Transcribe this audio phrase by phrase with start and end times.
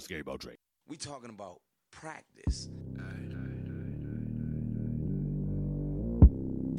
[0.00, 0.58] Scary Ball Drake.
[0.88, 1.60] We talking about
[1.90, 2.68] practice.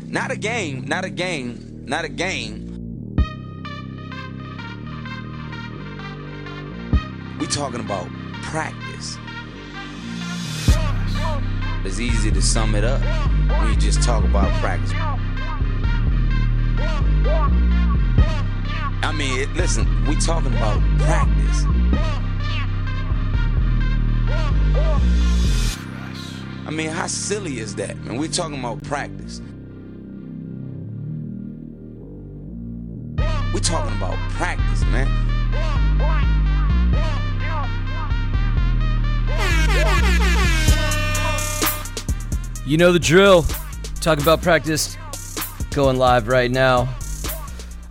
[0.08, 3.16] Not a game, not a game, not a game.
[7.40, 8.08] We talking about
[8.44, 9.18] practice.
[11.84, 13.02] It's easy to sum it up
[13.50, 14.92] when you just talk about practice.
[19.04, 21.66] I mean, listen, we talking about practice.
[26.66, 28.18] I mean, how silly is that, man?
[28.18, 29.42] We're talking about practice.
[33.54, 35.08] We're talking about practice, man.
[42.66, 43.46] You know the drill.
[44.02, 44.98] Talk about practice.
[45.72, 46.90] Going live right now.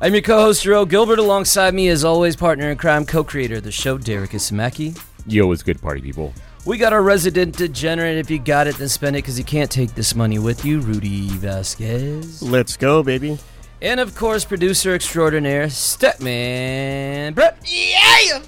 [0.00, 1.20] I'm your co-host Earl Gilbert.
[1.20, 5.00] Alongside me, as always, partner in crime, co-creator of the show, Derek Isamaki.
[5.26, 6.34] Yo, it's good party people.
[6.66, 8.16] We got our resident degenerate.
[8.16, 10.80] If you got it, then spend it because you can't take this money with you,
[10.80, 12.42] Rudy Vasquez.
[12.42, 13.38] Let's go, baby.
[13.82, 17.58] And of course, producer extraordinaire, Stepman Brett.
[17.66, 18.40] Yeah!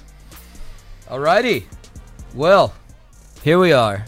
[1.07, 1.65] Alrighty.
[2.33, 2.73] Well,
[3.43, 4.05] here we are.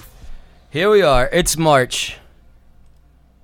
[0.71, 1.29] Here we are.
[1.31, 2.17] It's March.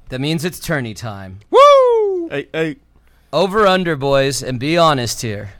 [0.10, 1.42] That means it's tourney time.
[1.52, 2.28] Woo!
[2.30, 2.78] Hey, hey.
[3.32, 5.54] Over under, boys, and be honest here.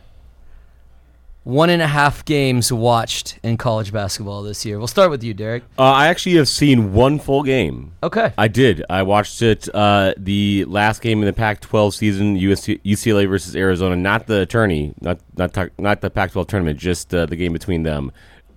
[1.46, 4.80] One and a half games watched in college basketball this year.
[4.80, 5.62] We'll start with you, Derek.
[5.78, 7.92] Uh, I actually have seen one full game.
[8.02, 8.34] Okay.
[8.36, 8.84] I did.
[8.90, 9.70] I watched it.
[9.72, 13.96] Uh, the last game in the Pac-12 season, USC, UCLA versus Arizona.
[13.96, 16.80] Not the tourney, not not not the Pac-12 tournament.
[16.80, 18.12] Just uh, the game between them.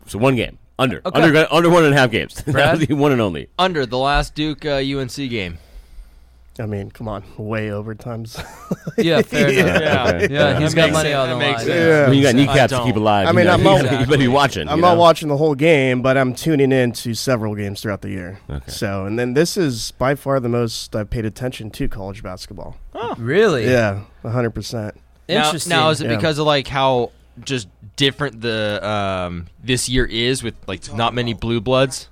[0.06, 1.20] So one game under Okay.
[1.20, 2.34] under under one and a half games.
[2.46, 3.50] that was the one and only.
[3.58, 5.58] Under the last Duke uh, UNC game.
[6.60, 8.36] I mean, come on, way overtimes.
[8.98, 9.80] Yeah, fair enough.
[9.80, 10.18] Yeah.
[10.22, 11.16] Yeah, That he's got money sense.
[11.16, 11.66] on the makes line.
[11.66, 11.78] sense.
[11.86, 12.08] Yeah.
[12.08, 13.28] When you got kneecaps to keep alive.
[13.28, 14.68] I mean, you know, I'm you, not- gotta- you better be watching.
[14.68, 15.00] I'm you not know?
[15.00, 18.40] watching the whole game, but I'm tuning in to several games throughout the year.
[18.50, 18.70] Okay.
[18.72, 22.76] So, and then this is by far the most I've paid attention to college basketball.
[22.92, 23.66] Oh, really?
[23.70, 24.50] Yeah, 100.
[24.50, 24.96] percent
[25.28, 25.70] Now- Interesting.
[25.70, 26.16] Now, is it Yeah.
[26.16, 27.12] because of like how
[27.44, 32.08] just different the um, this year is with like not many blue bloods?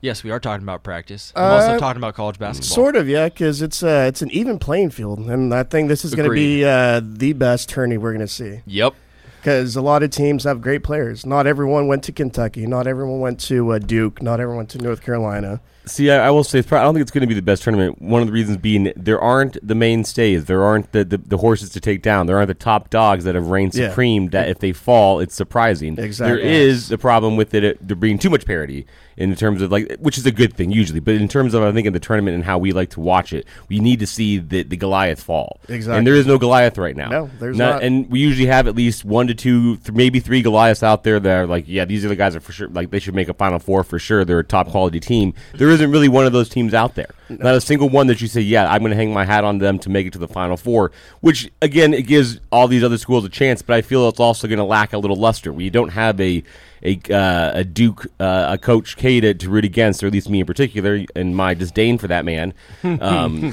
[0.00, 1.32] Yes, we are talking about practice.
[1.34, 2.74] I'm also Uh, talking about college basketball.
[2.74, 6.04] Sort of, yeah, because it's uh, it's an even playing field, and I think this
[6.04, 8.60] is going to be uh, the best tourney we're going to see.
[8.66, 8.94] Yep.
[9.40, 11.24] Because a lot of teams have great players.
[11.24, 12.66] Not everyone went to Kentucky.
[12.66, 14.20] Not everyone went to uh, Duke.
[14.20, 15.60] Not everyone went to North Carolina.
[15.84, 17.42] See, I, I will say, it's probably, I don't think it's going to be the
[17.42, 18.02] best tournament.
[18.02, 21.70] One of the reasons being there aren't the mainstays, there aren't the, the, the horses
[21.70, 23.90] to take down, there aren't the top dogs that have reigned Yeah.
[23.90, 24.30] supreme.
[24.30, 25.96] That if they fall, it's surprising.
[25.96, 26.42] Exactly.
[26.42, 28.84] There is the problem with it, it there being too much parity
[29.16, 31.72] in terms of like, which is a good thing usually, but in terms of I
[31.72, 34.38] think in the tournament and how we like to watch it, we need to see
[34.38, 35.60] the, the Goliath fall.
[35.68, 35.98] Exactly.
[35.98, 37.08] And there is no Goliath right now.
[37.08, 37.82] No, there's not.
[37.82, 41.18] And we usually have at least one to two, th- maybe three Goliaths out there
[41.18, 43.28] that are like, yeah, these are the guys that for sure, like they should make
[43.28, 44.24] a Final Four for sure.
[44.24, 45.34] They're a top quality team.
[45.54, 47.10] There isn't really one of those teams out there.
[47.28, 49.58] Not a single one that you say, yeah, I'm going to hang my hat on
[49.58, 50.92] them to make it to the Final Four.
[51.20, 54.46] Which again, it gives all these other schools a chance, but I feel it's also
[54.46, 55.52] going to lack a little luster.
[55.52, 56.44] We don't have a
[56.82, 60.28] a, uh, a Duke, uh, a Coach K to, to root against, or at least
[60.28, 62.54] me in particular, and my disdain for that man,
[63.00, 63.52] um,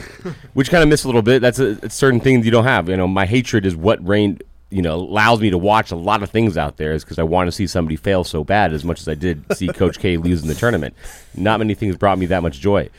[0.53, 1.41] which kind of miss a little bit.
[1.41, 2.89] That's a, it's certain things you don't have.
[2.89, 6.23] You know, my hatred is what reigned you know allows me to watch a lot
[6.23, 8.83] of things out there is because I want to see somebody fail so bad as
[8.83, 10.95] much as I did see Coach K lose in the tournament.
[11.35, 12.89] Not many things brought me that much joy.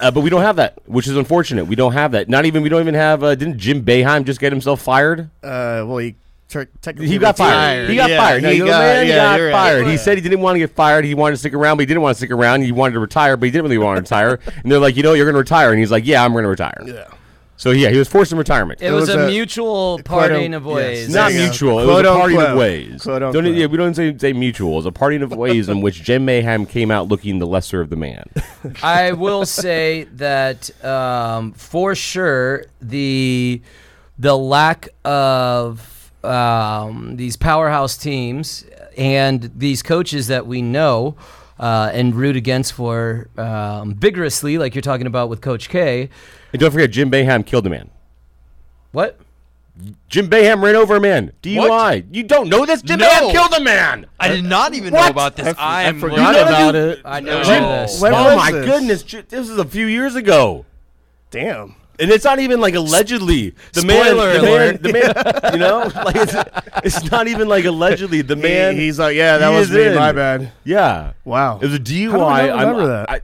[0.00, 1.64] Uh, but we don't have that, which is unfortunate.
[1.64, 2.28] We don't have that.
[2.28, 3.22] Not even we don't even have.
[3.22, 5.30] Uh, didn't Jim Boeheim just get himself fired?
[5.42, 6.16] Uh, well, he
[6.52, 7.88] ter- technically He got fired.
[7.88, 7.90] retired.
[7.90, 8.42] He got Yeah, fired.
[8.42, 9.52] No, he got- man, yeah, got you're right.
[9.52, 9.86] fired.
[9.88, 11.04] He said he didn't want to get fired.
[11.04, 12.62] He wanted to stick around, but he didn't want to stick around.
[12.62, 14.38] He wanted to retire, but he didn't really want to retire.
[14.62, 16.44] and they're like, you know, you're going to retire, and he's like, yeah, I'm going
[16.44, 16.82] to retire.
[16.86, 17.04] Yeah.
[17.58, 18.82] So yeah, he was forced in retirement.
[18.82, 21.04] It, It was, was a, a- mutual quote parting of ways.
[21.04, 21.44] It's not There go.
[21.44, 21.78] mutual.
[21.78, 23.02] It Quote was a parting of ways.
[23.02, 23.54] Quote Don't, unquote.
[23.54, 24.78] yeah, we don't say, say mutual.
[24.78, 27.88] It's a parting of ways in which Jim Mayhem came out looking the lesser of
[27.88, 28.24] the man.
[28.82, 33.62] I will say that um, for sure the
[34.18, 35.78] the lack of
[36.24, 38.64] um, these powerhouse teams
[38.96, 41.16] and these coaches that we know
[41.58, 46.08] uh, and root against for um, vigorously, like you're talking about with Coach K.
[46.52, 47.90] and don't forget, Jim Mayhem killed a man.
[48.92, 49.18] What?
[50.08, 51.32] Jim Mayhem ran over a man.
[51.42, 52.04] DUI.
[52.10, 52.82] You don't know this?
[52.82, 53.06] Jim No.
[53.06, 54.06] Mayhem killed a man.
[54.20, 55.54] I did not even know about this.
[55.58, 57.00] I, am forgot learning- about it.
[57.04, 58.00] I know Jim- this.
[58.00, 58.66] When oh my this?
[58.66, 60.66] goodness, this is a few years ago.
[61.30, 61.74] Damn.
[62.00, 64.82] And it's not even like allegedly the Spoiler man, the man, alert.
[64.82, 64.92] the
[65.42, 66.34] man, you know, like it's,
[66.84, 68.74] it's not even like allegedly the man.
[68.76, 69.84] He- he's like, yeah, that he was is me.
[69.86, 69.94] in.
[69.94, 70.50] My bad.
[70.64, 71.58] yeah, Wow.
[71.60, 72.10] it was a DUI.
[72.10, 73.10] How do I not I'm- remember that?
[73.10, 73.20] I,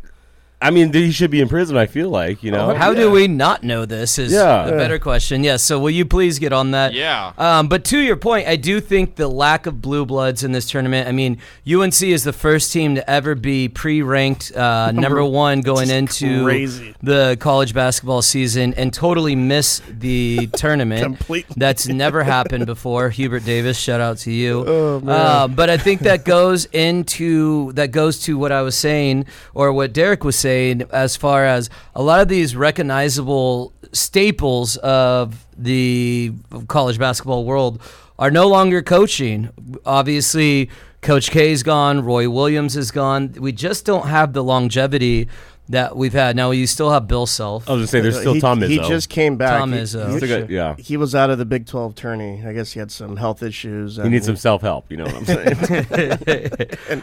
[0.61, 1.77] I mean, he should be in prison.
[1.77, 2.75] I feel like you know.
[2.75, 4.19] How do we not know this?
[4.19, 4.67] Is Yeah.
[4.67, 5.45] a better question.
[5.45, 5.63] Yes.
[5.63, 6.95] so will you please get on that?
[6.95, 7.33] Yeah.
[7.39, 10.69] Um, but to your point, I do think the lack of blue bloods in this
[10.69, 11.07] tournament.
[11.09, 15.91] I mean, UNC is the first team to ever be pre-ranked uh, number one going
[15.91, 16.93] into crazy.
[17.05, 21.03] the college basketball season and totally miss the tournament.
[21.05, 21.55] Completely.
[21.57, 23.11] That's never happened before.
[23.11, 24.65] Hubert Davis, shout out to you.
[24.67, 25.15] Oh, man.
[25.15, 29.73] Uh, but I think that goes into that goes to what I was saying or
[29.73, 36.33] what Derek was saying as far as a lot of these recognizable staples of the
[36.67, 37.81] college basketball world
[38.19, 39.51] are no longer coaching.
[39.87, 43.33] Obviously, Coach K's gone, Roy Williams is gone.
[43.39, 45.29] We just don't have the longevity
[45.71, 46.35] that we've had.
[46.37, 47.69] Now you still have Bill Self.
[47.69, 48.69] I was gonna say there's still he, Tom Izzo.
[48.69, 49.59] He just came back.
[49.59, 50.11] Tom He- Izzo.
[50.13, 50.75] he- Still got- yeah.
[50.79, 52.43] He was out of the Big 12 tourney.
[52.47, 53.97] I guess he had some health issues.
[53.97, 54.91] He needs some self help.
[54.91, 57.03] You know what I'm saying?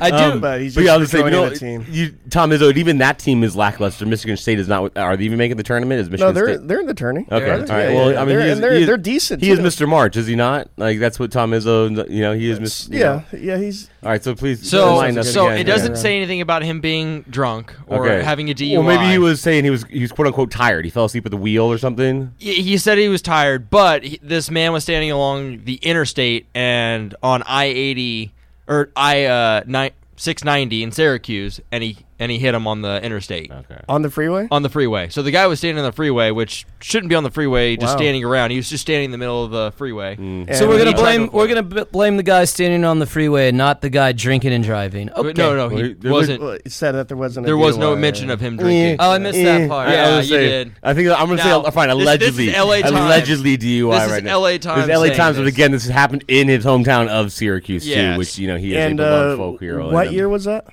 [0.00, 0.16] I do.
[0.16, 1.86] Um, but he's but yeah, I just was saying, you know, the team.
[1.88, 4.04] you, Tom Izzo, even that team is lackluster.
[4.06, 4.96] Michigan State is not.
[4.96, 6.00] Are they even making the tournament?
[6.00, 6.68] Is Michigan No, they're State?
[6.68, 7.26] they're in the tourney.
[7.30, 7.68] Okay, all right.
[7.68, 8.20] yeah, well, yeah.
[8.22, 9.42] I mean, they're, is, they're, is- they're decent.
[9.42, 9.58] He is.
[9.58, 9.88] Mr.
[9.88, 10.68] March, is he not?
[10.76, 12.08] Like that's what Tom Izzo.
[12.10, 12.92] You know, he is Mr.
[12.92, 16.80] Yeah, yeah, he's All right, so please So, so it doesn't say anything about him
[16.80, 18.24] being drunk or Okay.
[18.24, 18.74] having a DUI.
[18.74, 20.84] Well, maybe he was saying he was he was quote unquote tired.
[20.84, 22.32] He fell asleep at the wheel or something.
[22.38, 26.46] He he said he was tired, but he, this man was standing along the interstate
[26.54, 28.32] and on I eighty
[28.68, 32.80] or I uh, ni- six ninety in Syracuse, and he and he hit him on
[32.82, 33.80] the interstate Okay.
[33.88, 34.48] on the freeway.
[34.50, 35.08] on the freeway.
[35.10, 37.92] So the guy was standing on the freeway, which shouldn't be on the freeway, just
[37.92, 37.98] Wow.
[37.98, 38.50] standing around.
[38.52, 40.16] He was just standing in the middle of the freeway.
[40.16, 40.46] Mm.
[40.54, 42.84] So And we're he gonna tried blame to we're gonna b- blame the guy standing
[42.84, 45.10] on the freeway, and not the guy drinking and driving.
[45.12, 45.32] Okay.
[45.36, 46.40] No, no, Well, he he- there wasn't.
[46.42, 47.46] Well, he said that there wasn't.
[47.46, 47.98] A there was no DUI.
[48.00, 48.96] mention of him drinking.
[48.98, 49.88] Oh, I missed Eh, that part.
[49.88, 50.72] I- I Yeah, was you did.
[50.82, 51.88] I think I'm gonna Now, say fine.
[51.88, 52.94] this- this Allegedly, is LA Times.
[52.96, 54.38] allegedly DUI This is right now.
[54.40, 55.54] LA Times This is LA saying Times, but this.
[55.54, 58.14] again, this has happened in his hometown of Syracuse Yes.
[58.14, 59.90] too, which you know he is And a beloved uh, folk hero.
[59.92, 60.64] what And, year was that?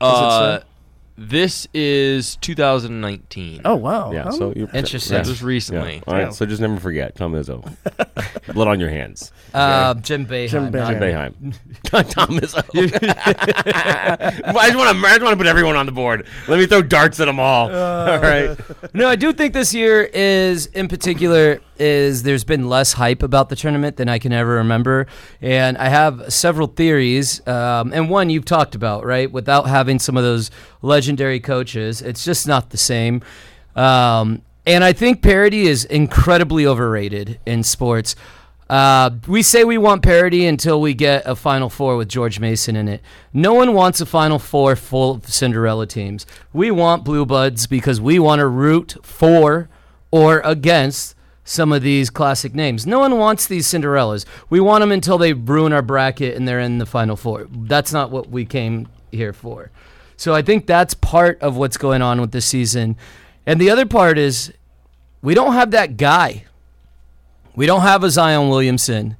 [0.00, 0.60] Uh,
[1.18, 3.62] this is 2019.
[3.64, 4.12] Oh wow.
[4.12, 4.30] Yeah, Oh.
[4.38, 5.16] so you're Interesting.
[5.16, 5.22] yeah.
[5.22, 5.94] Just recently.
[5.96, 6.02] Yeah.
[6.06, 7.62] All right, so just never forget Tom Izzo.
[8.54, 9.32] Blood on your hands.
[9.54, 10.48] Uh, Jim Boeheim.
[10.50, 10.98] Jim not- Boeheim.
[11.00, 12.10] Bayheim.
[12.10, 12.62] Tom Izzo.
[13.36, 15.06] I just want to.
[15.06, 16.26] I just want to put everyone on the board.
[16.48, 17.70] Let me throw darts at them all.
[17.70, 18.56] all right.
[18.94, 23.48] No, I do think this year is, in particular, is there's been less hype about
[23.48, 25.06] the tournament than I can ever remember,
[25.40, 27.46] and I have several theories.
[27.46, 29.30] Um, and one you've talked about, right?
[29.30, 30.50] Without having some of those
[30.82, 33.22] legendary coaches, it's just not the same.
[33.74, 38.16] Um, and I think parity is incredibly overrated in sports.
[38.68, 42.74] Uh, we say we want parity until we get a Final Four with George Mason
[42.74, 43.00] in it.
[43.32, 46.26] No one wants a Final Four full of Cinderella teams.
[46.52, 49.68] We want Blue Bloods because we want to root for
[50.10, 51.14] or against
[51.46, 52.86] some of these classic names.
[52.86, 54.26] No one wants these Cinderellas.
[54.50, 57.46] We want them until they ruin our bracket and they're in the Final Four.
[57.50, 59.70] That's not what we came here for.
[60.16, 62.96] So I think that's part of what's going on with this season.
[63.46, 64.52] And the other part is
[65.22, 66.44] we don't have that guy.
[67.54, 69.16] We don't have a Zion Williamson.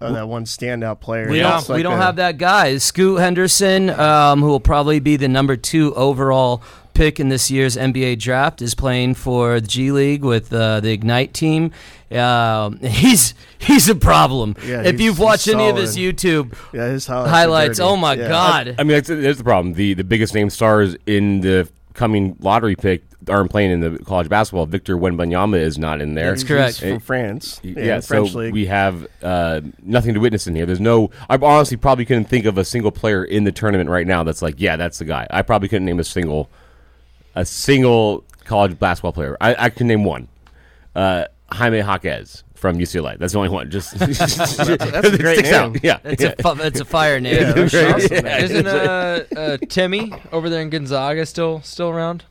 [0.00, 1.28] Oh, that one standout player.
[1.28, 1.68] We don't.
[1.68, 2.78] we don't have that guy.
[2.78, 6.62] Scoot Henderson, um, who will probably be the number two overall
[6.94, 10.90] pick in this year's NBA draft, is playing for the G League with uh, the
[10.92, 11.72] Ignite team.
[12.10, 14.56] Um, he's he's a problem.
[14.64, 15.96] Yeah, if you've watched any of his.
[15.96, 17.30] YouTube Yeah, his highlights.
[17.30, 18.28] highlights, oh my Yeah.
[18.28, 18.74] god!
[18.78, 19.74] I mean, that's, that's the problem.
[19.74, 24.28] The the biggest name stars in the coming lottery pick aren't playing in the college
[24.28, 24.66] basketball.
[24.66, 26.30] Victor Wembanyama is not in there.
[26.30, 26.80] That's He's correct.
[26.80, 27.60] from France.
[27.64, 28.52] Y- Yeah, Yeah, French so league.
[28.52, 30.66] we have uh, nothing to witness in here.
[30.66, 31.10] There's no.
[31.30, 34.42] I honestly probably couldn't think of a single player in the tournament right now that's
[34.42, 35.26] like, yeah, that's the guy.
[35.30, 36.50] I probably couldn't name a single,
[37.34, 39.36] a single college basketball player.
[39.40, 40.28] I, I can name one,
[40.94, 43.18] uh, Jaime Jaquez from UCLA.
[43.18, 43.70] That's the only one.
[43.70, 45.76] Just that's, a great name.
[45.82, 46.34] Yeah, It's yeah.
[46.38, 47.34] a fu- it's a fire name.
[47.34, 48.44] Yeah, that's awesome, man.
[48.44, 52.24] Isn't uh, uh, Timme over there in Gonzaga still still around?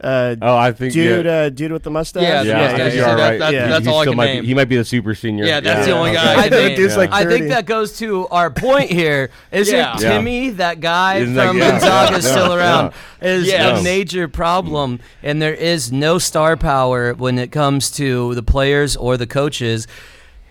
[0.00, 2.22] Uh, Oh, I think dude, Yeah, uh, dude with the mustache.
[2.22, 2.78] Yeah, yeah, the I mustache.
[2.78, 3.66] think See, you're all that- that- Yeah.
[3.68, 4.40] that's He all I can might name.
[4.42, 5.44] Be, he might be the super senior.
[5.44, 6.76] Yeah, that's the only guy I I think name.
[6.76, 9.30] dude's like I think that goes to our point here.
[9.50, 9.96] Isn't Yeah.
[9.98, 10.18] Yeah.
[10.20, 12.92] Timme, that guy Isn't that- from yeah, Gonzaga, yeah, still yeah, around?
[13.20, 13.80] Is Yes.
[13.80, 18.94] a major problem, and there is no star power when it comes to the players
[18.94, 19.88] or the coaches.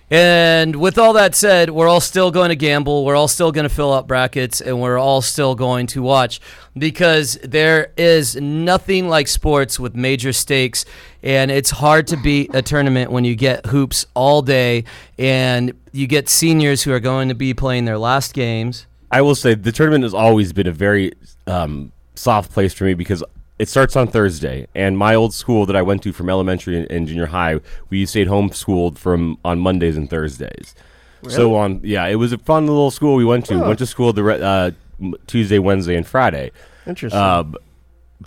[0.09, 3.03] And with all that said, we're all still going to gamble.
[3.03, 6.39] We're all still going to fill up brackets, and we're all still going to watch
[6.77, 10.85] because there is nothing like sports with major stakes.
[11.23, 14.85] And it's hard to beat a tournament when you get hoops all day
[15.19, 18.85] and you get seniors who are going to be playing their last games.
[19.11, 21.11] I will say the tournament has always been a very
[21.47, 23.23] um, soft place for me because
[23.59, 26.91] it starts on Thursday, and my old school that I went to from elementary and,
[26.91, 27.59] and junior high,
[27.89, 30.75] we stayed homeschooled from on Mondays and Thursdays.
[31.29, 33.57] So on, yeah, it was a fun little school we went to.
[33.57, 33.65] Huh.
[33.65, 34.71] Went to school the re- uh,
[35.25, 36.51] Tuesday, Wednesday, and Friday.
[36.85, 37.19] Interesting.
[37.19, 37.55] Um,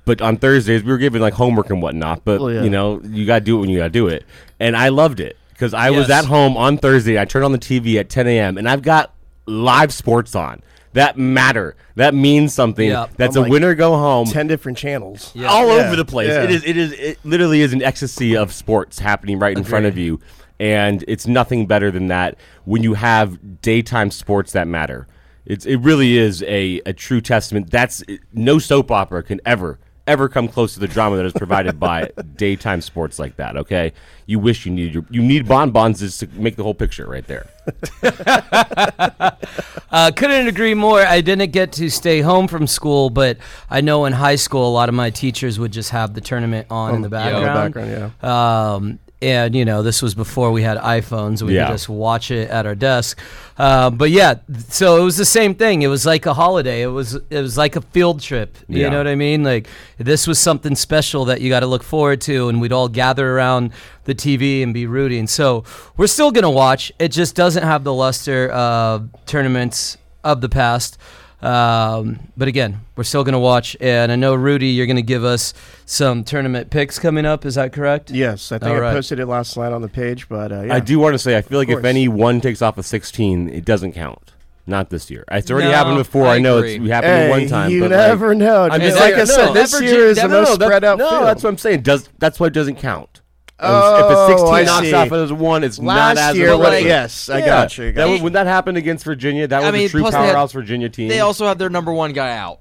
[0.04, 2.25] but on Thursdays we were given like homework and whatnot.
[2.25, 2.62] But Well, yeah.
[2.62, 4.25] you know, you got to do it when you got to do it.
[4.58, 7.18] And I loved it because I was at home on Thursday.
[7.18, 8.58] I turned on the TV at 10 a.m.
[8.58, 9.14] and I've got
[9.46, 11.76] live sports on that matter.
[11.94, 12.88] That means something.
[12.88, 13.11] Yep.
[13.16, 14.26] That's I'm a like winner go home.
[14.26, 15.30] Ten different channels.
[15.35, 15.49] Yeah.
[15.49, 15.87] all Yeah.
[15.87, 16.28] over the place.
[16.28, 16.42] Yeah.
[16.44, 16.64] It is.
[16.64, 16.92] It is.
[16.92, 20.20] It literally is an ecstasy of sports happening right in front of you,
[20.59, 25.06] and it's nothing better than that when you have daytime sports that matter.
[25.47, 25.64] It's.
[25.66, 27.70] It really is a a true testament.
[27.70, 29.78] That's no soap opera can ever
[30.10, 33.56] ever come close to the drama that is provided by daytime sports like that.
[33.56, 33.92] Okay,
[34.26, 37.26] you wish you needed your you need bonbons just to make the whole picture right
[37.26, 37.46] there.
[39.92, 41.00] Uh, couldn't agree more.
[41.00, 43.38] I didn't get to stay home from school, but
[43.68, 46.68] I know in high school a lot of my teachers would just have the tournament
[46.70, 47.74] on in the yeah, in the background.
[47.74, 48.72] background, yeah.
[48.74, 51.42] Um, and you know, this was before we had iPhones.
[51.42, 51.66] We Yeah.
[51.66, 53.18] could just watch it at our desk.
[53.58, 54.34] Uh, but yeah,
[54.68, 55.82] so it was the same thing.
[55.82, 56.82] It was like a holiday.
[56.82, 58.56] It was it was like a field trip.
[58.68, 58.88] You Yeah.
[58.88, 59.44] know what I mean?
[59.44, 62.88] Like this was something special that you got to look forward to, and we'd all
[62.88, 63.72] gather around
[64.04, 65.26] the TV and be rooting.
[65.26, 65.64] So
[65.98, 66.90] we're still gonna watch.
[66.98, 70.96] It just doesn't have the luster of tournaments of the past.
[71.42, 73.76] Um, but again, we're still going to watch.
[73.80, 75.54] And I know, Rudy, you're going to give us
[75.87, 77.44] some tournament picks coming up.
[77.47, 78.11] Is that correct?
[78.11, 78.92] Yes, I think All I right.
[78.94, 80.75] posted it last night on the page, but uh, yeah.
[80.75, 81.85] I do want to say I feel like if course.
[81.87, 84.32] any one takes off a 16, it doesn't count.
[84.66, 85.25] Not this year.
[85.32, 86.26] It's already No, happened before.
[86.26, 86.76] I I, know agree.
[86.76, 87.70] it's happened Hey, one time.
[87.70, 88.68] you but like- never know.
[88.70, 90.85] I'm just like I said, no, this year is no, the no, most no, spread
[90.85, 90.99] out.
[90.99, 91.23] No, field.
[91.25, 91.80] that's what I'm saying.
[91.82, 93.19] Does that's why it doesn't count.
[93.62, 94.92] Oh, if a 16 I knocks see.
[94.94, 97.46] off as one, it's Last not as year, a what- like, yes, I Yeah.
[97.46, 97.84] got you.
[97.84, 98.24] I That got was- you.
[98.24, 100.52] when that happened against Virginia, that I was mean, a true plus they had- powerhouse
[100.52, 101.08] Virginia team.
[101.08, 102.60] They also had their number one guy out.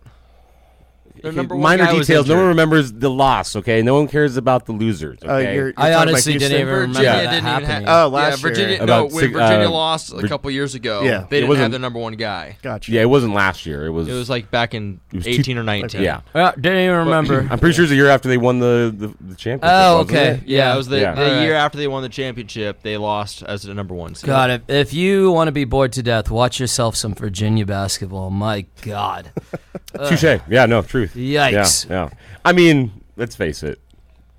[1.22, 2.28] Their number one minor guy was details.
[2.28, 2.50] No one injured.
[2.50, 3.56] remembers the loss.
[3.56, 5.20] Okay, no one cares about the losers.
[5.24, 6.62] Uh, Okay, you're- I talking about honestly didn't Houston?
[6.62, 7.88] even remember Virginia that didn't even happening.
[7.88, 8.06] have.
[8.06, 8.70] Oh, last yeah, Virginia.
[8.70, 8.78] year.
[8.80, 11.10] No, About when six- Virginia uh, lost a Vir- couple years ago, Yeah.
[11.10, 12.58] they It didn't have wasn't- their number one guy.
[12.62, 12.92] Gotcha.
[12.92, 13.86] yeah, it wasn't last year.
[13.86, 14.08] It was.
[14.08, 16.02] It was like back in It was two- 18 or 19.
[16.02, 16.22] yeah.
[16.34, 17.48] Uh, didn't even remember.
[17.50, 19.60] I'm pretty sure it's the year after they won the the, the championship.
[19.64, 20.28] Oh, wasn't okay.
[20.32, 20.40] it?
[20.46, 21.16] Yeah, it was the, Yeah.
[21.16, 21.42] the Alright.
[21.44, 22.82] year after they won the championship.
[22.82, 24.28] They lost as the number one seed.
[24.28, 28.30] God, if, if you want to be bored to death, watch yourself some Virginia basketball.
[28.30, 29.32] My God.
[30.08, 30.24] Touche.
[30.50, 31.09] Yeah, no, truth.
[31.14, 31.90] Yikes.
[31.90, 32.10] Yeah, yeah.
[32.44, 33.80] I mean, let's face it.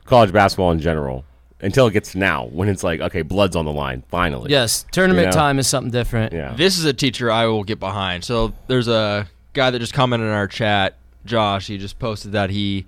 [0.04, 1.24] College basketball in general,
[1.60, 4.50] until it gets to now, when it's like, okay, blood's on the line, finally.
[4.50, 5.36] Yes, tournament You know?
[5.36, 6.32] time is something different.
[6.32, 6.54] Yeah.
[6.54, 8.24] This is a teacher I will get behind.
[8.24, 11.68] So there's a guy that just commented in our chat, Josh.
[11.68, 12.86] He just posted that he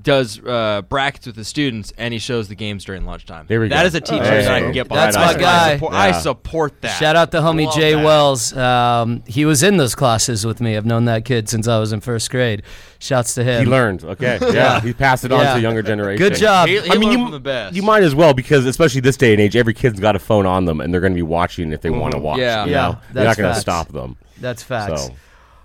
[0.00, 3.46] does uh, brackets with the students and he shows the games during lunchtime.
[3.48, 3.86] There we That go.
[3.86, 5.14] is a teacher Hey, that I can get behind.
[5.14, 5.70] that's I- my guy.
[5.70, 6.98] I support, I support that.
[6.98, 8.04] Shout out to homie Love Jay that.
[8.04, 8.56] Wells.
[8.56, 10.76] Um, he was in those classes with me.
[10.76, 12.62] I've known that kid since I was in first grade.
[12.98, 13.64] Shouts to him.
[13.64, 14.02] He learned.
[14.04, 14.38] Okay.
[14.54, 14.80] Yeah.
[14.80, 15.50] He passed it on Yeah.
[15.50, 16.18] to the younger generation.
[16.18, 16.68] Good job.
[16.68, 17.74] He, he I mean, you, the best.
[17.76, 20.46] you might as well because, especially this day and age, every kid's got a phone
[20.46, 22.38] on them and they're going to be watching if they want to watch.
[22.38, 22.64] Yeah.
[22.64, 22.98] you Yeah, know?
[23.14, 24.16] You're not going to stop them.
[24.40, 25.06] That's facts.
[25.06, 25.14] So,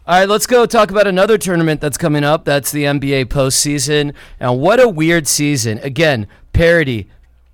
[0.09, 2.43] All right, let's go talk about another tournament that's coming up.
[2.43, 4.15] That's the NBA postseason.
[4.39, 5.77] And what a weird season.
[5.83, 7.07] Again, parity,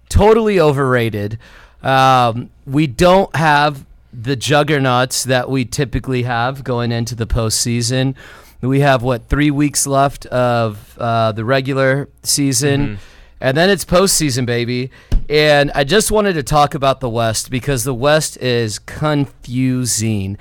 [0.08, 1.38] totally overrated.
[1.84, 8.16] Um, we don't have the juggernauts that we typically have going into the postseason.
[8.62, 13.00] We have, what, three weeks left of uh, the regular season.
[13.42, 14.92] And then it's postseason, baby.
[15.28, 20.38] And I just wanted to talk about the West because the West is confusing.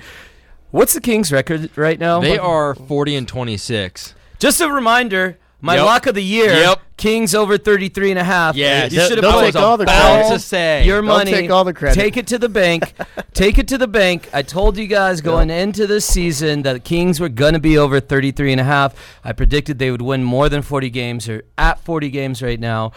[0.75, 2.19] What's the Kings' record right now?
[2.19, 4.13] They are 40 and 26.
[4.39, 5.85] Just a reminder, my Yep.
[5.85, 6.81] lock of the year, Yep.
[6.97, 8.57] Kings over 33 and a half.
[8.57, 10.33] Yeah, you should have put take all the about credit.
[10.33, 10.83] to say.
[10.85, 11.31] your money.
[11.31, 11.95] take all the credit.
[11.95, 12.93] Take it to the bank.
[13.33, 14.27] take it to the bank.
[14.33, 17.77] I told you guys going into this season that the Kings were going to be
[17.77, 18.95] over 33 and a half.
[19.23, 21.27] I predicted they would win more than 40 games.
[21.27, 22.91] They're at 40 games right now.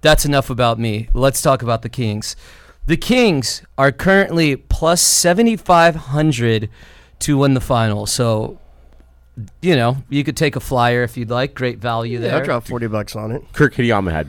[0.00, 1.08] That's enough about me.
[1.12, 2.36] Let's talk about the Kings.
[2.86, 6.68] The Kings are currently plus 7,500
[7.20, 8.06] to win the final.
[8.06, 8.58] So,
[9.62, 11.54] you know, you could take a flyer if you'd like.
[11.54, 12.42] Great value Yeah, there.
[12.42, 13.42] I dropped forty bucks on it.
[13.52, 14.28] Kirk Kitayama had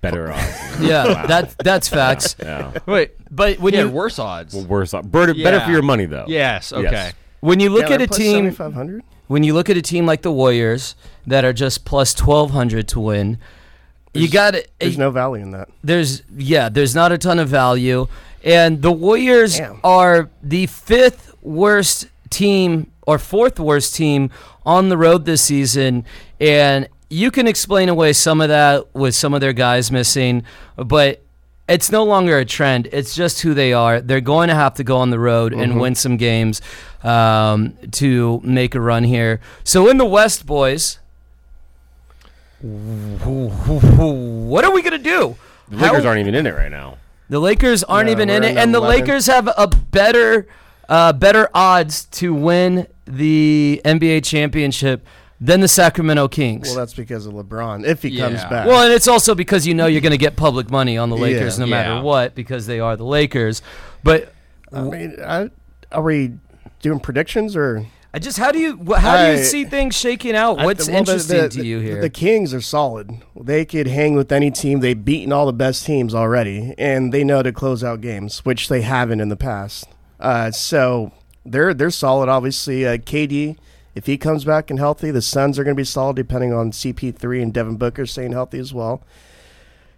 [0.00, 0.34] better oh.
[0.34, 0.80] odds.
[0.80, 2.36] Yeah, that that's facts.
[2.38, 2.72] yeah.
[2.86, 4.54] Wait, But when he you had worse odds.
[4.54, 4.94] Well, worse.
[4.94, 6.24] off- Better, better for your money, though.
[6.28, 6.82] yes, okay.
[6.90, 7.14] Yes.
[7.40, 10.32] when you look yeah, at a team when you look at a team like the
[10.32, 10.94] Warriors
[11.26, 13.38] that are just plus 1200 to win,
[14.14, 14.70] you got it.
[14.78, 15.68] There's no value in that.
[15.82, 18.06] there's yeah, there's not a ton of value
[18.44, 19.80] and the Warriors Damn.
[19.84, 24.30] are the fifth worst team or fourth worst team
[24.66, 26.04] on the road this season
[26.40, 30.42] and you can explain away some of that with some of their guys missing,
[30.76, 31.22] but
[31.66, 32.86] it's no longer a trend.
[32.92, 34.02] It's just who they are.
[34.02, 36.60] They're going to have to go on the road and win some games
[37.02, 39.40] um, to make a run here.
[39.64, 40.98] So in the West, boys,
[42.60, 45.36] what are we gonna do?
[45.68, 46.98] The Lakers How- aren't even in it right now.
[47.30, 49.00] The Lakers aren't No, even in it, and the 11.
[49.00, 50.46] Lakers have a better,
[50.88, 55.06] uh, better odds to win the NBA championship
[55.40, 56.68] than the Sacramento Kings.
[56.68, 57.86] Well, that's because of LeBron.
[57.86, 58.66] If he comes back.
[58.66, 61.16] Well, and it's also because you know you're going to get public money on the
[61.16, 61.22] Yeah.
[61.22, 62.00] Lakers no matter Yeah.
[62.02, 63.62] what because they are the Lakers.
[64.02, 64.32] But
[64.72, 65.50] I mean, I,
[65.92, 66.32] are we
[66.82, 67.86] doing predictions or?
[68.12, 70.58] I just how do you how do you I- see things shaking out?
[70.58, 72.00] I- What's well, the- interesting the- to you here?
[72.00, 73.10] The Kings are solid.
[73.38, 74.80] They could hang with any team.
[74.80, 78.68] They've beaten all the best teams already, and they know to close out games, which
[78.68, 79.86] they haven't in the past.
[80.20, 81.12] Uh, so
[81.44, 82.28] they're they're solid.
[82.28, 83.56] Obviously, uh, KD,
[83.94, 86.72] if he comes back and healthy, the Suns are going to be solid, depending on
[86.72, 89.02] CP3 and Devin Booker staying healthy as well.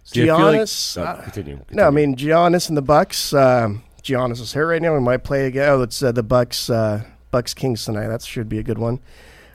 [0.03, 3.33] See, feel like- Giannis, oh, uh, continue, No, I mean Giannis and the Bucks.
[3.33, 4.93] Um, Giannis is hurt right now.
[4.93, 5.69] We might play again.
[5.69, 6.69] Oh, it's uh, the Bucks.
[6.69, 8.07] Uh, Bucks Kings tonight.
[8.07, 8.99] That should be a good one.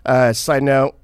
[0.04, 0.94] Uh, side note: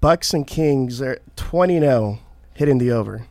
[0.00, 2.18] Bucks and Kings are twenty zero
[2.54, 3.26] hitting the over,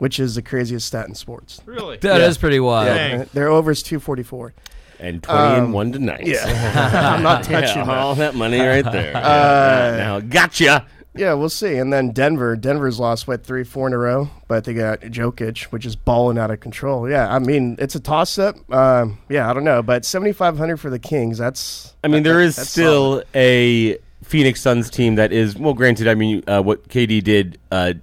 [0.00, 1.60] which is the craziest stat in sports.
[1.64, 1.96] Really?
[1.98, 2.40] That is Yeah.
[2.40, 2.86] pretty wild.
[2.96, 3.26] Dang.
[3.32, 4.52] Their over is two forty four.
[4.98, 6.26] and twenty and um, one tonight.
[6.26, 6.44] Yeah,
[7.16, 7.98] I'm not touching Yeah, that.
[7.98, 9.12] all that money right there.
[9.16, 10.86] Uh, Yeah, now gotcha.
[11.14, 11.74] Yeah, we'll see.
[11.76, 12.54] And then Denver.
[12.54, 16.38] Denver's lost what three, four in a row, but they got Jokic, which is balling
[16.38, 17.10] out of control.
[17.10, 18.54] Yeah, I mean it's a toss up.
[18.72, 21.36] Um, yeah, I don't know, but seventy five hundred for the Kings.
[21.38, 21.94] That's.
[22.04, 23.26] I mean, that- there is that's still solid.
[23.34, 25.74] a Phoenix Suns team that is well.
[25.74, 27.94] Granted, I mean, uh, what KD did uh,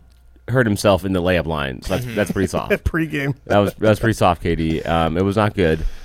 [0.48, 1.82] hurt himself in the layup line.
[1.82, 2.72] So that's that's pretty soft.
[2.84, 3.36] pregame.
[3.46, 4.86] That was that was pretty soft, KD.
[4.88, 5.86] Um, it was not good.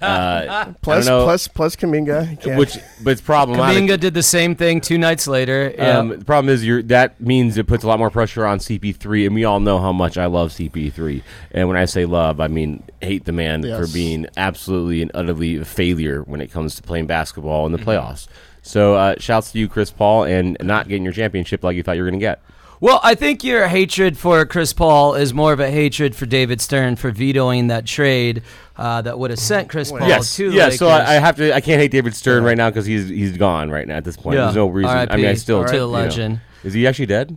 [0.00, 2.42] Uh, Plus, don't know, plus, plus Kuminga.
[2.46, 2.56] Yeah.
[2.56, 3.82] which but it's problematic.
[3.82, 5.74] Kuminga did the same thing two nights later.
[5.78, 9.26] Um, the problem is you're, that means it puts a lot more pressure on CP3,
[9.26, 11.22] and we all know how much I love CP3.
[11.50, 15.56] And when I say love, I mean hate the man for being absolutely and utterly
[15.56, 18.28] a failure when it comes to playing basketball in the playoffs.
[18.62, 21.96] So, uh, shouts to you, Chris Paul, and not getting your championship like you thought
[21.96, 22.40] you were going to get.
[22.80, 26.60] Well, I think your hatred for Chris Paul is more of a hatred for David
[26.60, 28.42] Stern for vetoing that trade
[28.76, 30.64] uh, that would have sent Chris Paul yes, to the yeah.
[30.64, 30.78] Lakers.
[30.78, 31.54] So I, I have to.
[31.54, 34.16] I can't hate David Stern right now because he's he's gone right now at this
[34.16, 34.36] point.
[34.36, 34.44] Yeah.
[34.44, 34.90] There's no reason.
[35.10, 35.88] I mean, I still to the you know.
[35.88, 36.40] legend.
[36.64, 37.36] Is he actually dead?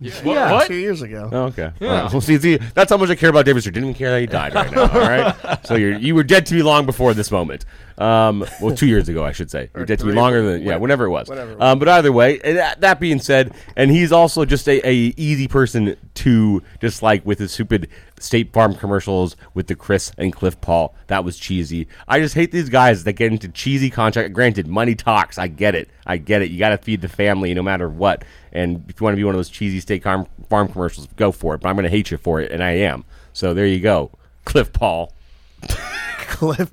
[0.00, 0.52] Yeah.
[0.52, 0.68] What?
[0.68, 1.28] two years ago.
[1.32, 1.72] Oh, okay.
[1.80, 2.08] Yeah.
[2.10, 3.74] Well, see, see, that's how much I care about David Stern.
[3.74, 4.82] Didn't even care that he died right now.
[4.82, 5.34] All right.
[5.64, 7.64] So you're you were dead to me long before this moment.
[7.98, 9.70] Um, well, two years ago, I should say.
[9.86, 11.28] Dead to me longer than yeah, whenever it was.
[11.28, 14.86] whenever it Um, but either way, that, that being said, and he's also just a,
[14.88, 17.88] a easy person to dislike with his stupid
[18.20, 20.94] State Farm commercials with the Chris and Cliff Paul.
[21.08, 21.88] That was cheesy.
[22.06, 24.32] I just hate these guys that get into cheesy contract.
[24.32, 25.36] Granted, money talks.
[25.36, 25.90] I get it.
[26.06, 26.50] I get it.
[26.50, 28.24] You got to feed the family no matter what.
[28.52, 31.32] And if you want to be one of those cheesy State Farm, farm commercials, go
[31.32, 31.60] for it.
[31.60, 33.04] But I'm going to hate you for it, and I am.
[33.32, 34.12] So there you go,
[34.44, 35.12] Cliff Paul.
[36.28, 36.70] Cliff.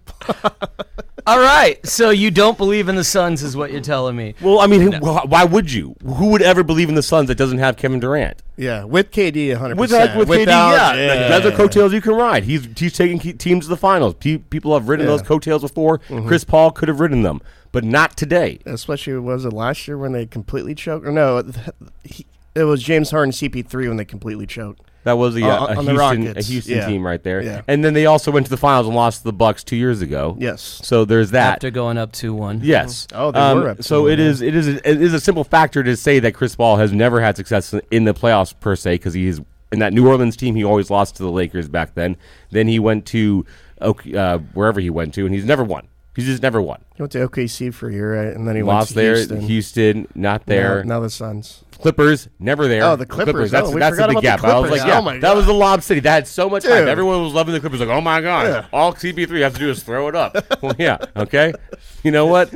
[1.28, 1.84] All right.
[1.88, 4.36] So you don't believe in the Suns, is what you're telling me.
[4.42, 5.96] Well, I mean, wh- why would you?
[6.06, 8.44] Who would ever believe in the Suns that doesn't have Kevin Durant?
[8.58, 9.78] Yeah, with KD, 100.
[9.80, 11.08] With uh, like, with KD, yeah, yeah.
[11.08, 12.44] Like, that's the coattails you can ride.
[12.44, 14.14] He's he's taking ke- teams to the finals.
[14.20, 15.14] Pe- people have ridden Yeah.
[15.14, 15.98] those coattails before.
[16.00, 16.28] Mm-hmm.
[16.28, 18.60] Chris Paul could have ridden them, but not today.
[18.66, 21.08] Especially was it last year when they completely choked?
[21.08, 21.42] Or no,
[22.04, 24.82] he, it was James Harden CP3 when they completely choked.
[25.06, 26.48] That was a, Uh, on a the Houston, a Rockets.
[26.50, 26.88] Houston Yeah.
[26.88, 27.42] team right there.
[27.42, 27.62] Yeah.
[27.68, 30.02] And then they also went to the finals and lost to the Bucks two years
[30.02, 30.36] ago.
[30.40, 30.82] Yes.
[30.84, 31.54] So there's that.
[31.54, 32.60] After going up 2 1.
[32.64, 33.08] Yes.
[33.14, 34.42] Oh, they Um, were up So 2-1, it is.
[34.42, 34.68] It is.
[34.68, 37.74] A, it is a simple factor to say that Chris Paul has never had success
[37.92, 39.40] in the playoffs per se because he's
[39.72, 40.56] in that New Orleans team.
[40.56, 42.18] He always lost to the Lakers back then.
[42.52, 43.46] Then he went to
[43.82, 45.88] Ok- uh, wherever he went to, and he's never won.
[46.16, 46.80] He's just never won.
[46.96, 48.34] He went to OKC for a year, right?
[48.36, 49.16] and then he Lost went to there.
[49.16, 49.42] Houston.
[49.42, 50.82] Houston, not there.
[50.86, 51.62] Now, now the Suns.
[51.94, 52.84] Clippers, never there.
[52.84, 53.54] Oh, the Clippers.
[53.54, 54.42] Oh, that's, Oh, we that's the big gap.
[54.42, 56.00] the I was like, yeah, Oh my that was the lob city.
[56.00, 56.80] That had so much hype.
[56.80, 56.88] Dude.
[56.88, 57.80] Everyone was loving the Clippers.
[57.80, 58.66] Like, oh my god, Yeah.
[58.74, 60.36] all CP3 has to do is throw it up.
[60.64, 61.54] well, yeah, okay.
[62.04, 62.52] You know what?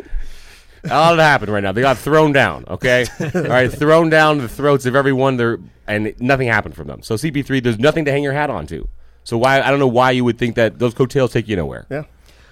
[0.89, 1.71] All that happened right now.
[1.73, 2.65] They got thrown down.
[2.67, 5.37] Okay, all right, thrown down the throats of everyone.
[5.37, 7.03] There and nothing happened from them.
[7.03, 8.87] So CP3, there's nothing to hang your hat on to.
[9.23, 9.61] So why?
[9.61, 11.85] I don't know why you would think that those coattails take you nowhere.
[11.91, 12.03] Yeah.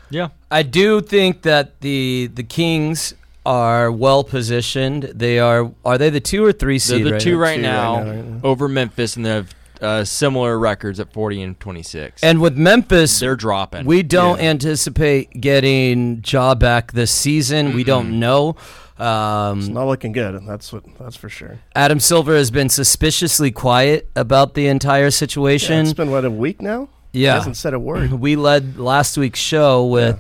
[0.09, 0.29] Yeah.
[0.51, 3.13] I do think that the the Kings
[3.47, 5.03] are well positioned.
[5.15, 6.97] They are are they the two or three seed?
[6.99, 8.39] They're the right two right Two now, right now, right now.
[8.43, 12.23] over Memphis, and they have uh, similar records at 40 and 26.
[12.23, 13.85] And with Memphis, they're dropping.
[13.85, 14.49] we don't Yeah.
[14.49, 17.73] anticipate getting Ja back this season.
[17.73, 18.55] We don't know.
[18.99, 20.41] It's Um, not looking good.
[20.47, 20.83] That's what.
[20.99, 21.59] That's for sure.
[21.75, 25.81] Adam Silver has been suspiciously quiet about the entire Yeah, situation.
[25.81, 26.89] it's been what a week now.
[27.13, 27.33] Yeah, He Yeah.
[27.35, 28.11] hasn't said a word.
[28.19, 30.17] we led last week's show with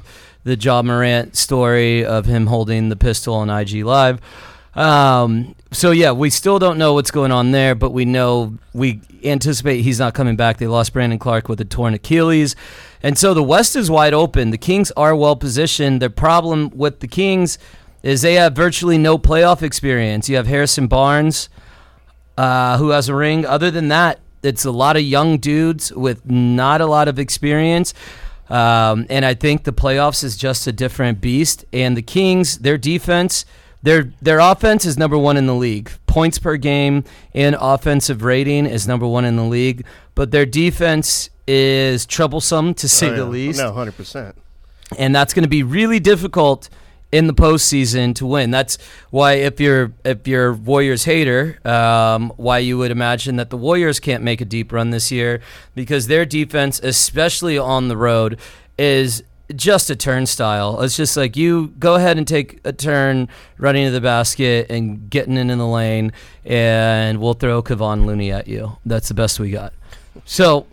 [0.47, 4.21] the Ja Morant story of him holding the pistol on IG Live.
[4.75, 9.01] Um, so yeah, we still don't know what's going on there, but we know we
[9.23, 10.57] anticipate he's not coming back.
[10.57, 12.55] They lost Brandon Clarke with a torn Achilles,
[13.03, 14.51] and so the West is wide open.
[14.51, 16.01] The Kings are well positioned.
[16.01, 17.57] The problem with the Kings
[18.01, 20.29] is they have virtually no playoff experience.
[20.29, 21.49] You have Harrison Barnes,
[22.37, 23.45] uh, who has a ring.
[23.45, 27.93] Other than that, it's a lot of young dudes with not a lot of experience.
[28.49, 31.65] Um, and I think the playoffs is just a different beast.
[31.73, 33.45] And the Kings, their defense,
[33.83, 35.91] Their their offense is number one in the league.
[36.07, 39.85] Points per game and offensive rating is number one in the league.
[40.15, 44.35] But their defense is troublesome to say Oh, the least No, hundred percent.
[44.97, 46.69] and that's going to be really difficult
[47.11, 48.51] in the postseason to win.
[48.51, 48.77] That's
[49.11, 53.99] why if you're if you're Warriors hater, um, why you would imagine that the Warriors
[53.99, 55.41] can't make a deep run this year
[55.75, 58.39] because their defense, especially on the road,
[58.77, 59.23] is
[59.55, 60.81] just a turnstile.
[60.81, 65.09] It's just like you go ahead and take a turn running to the basket and
[65.09, 66.11] getting in in the lane,
[66.43, 68.77] and we'll throw Kevon Looney at you.
[68.85, 69.73] That's the best we got.
[70.25, 70.67] So,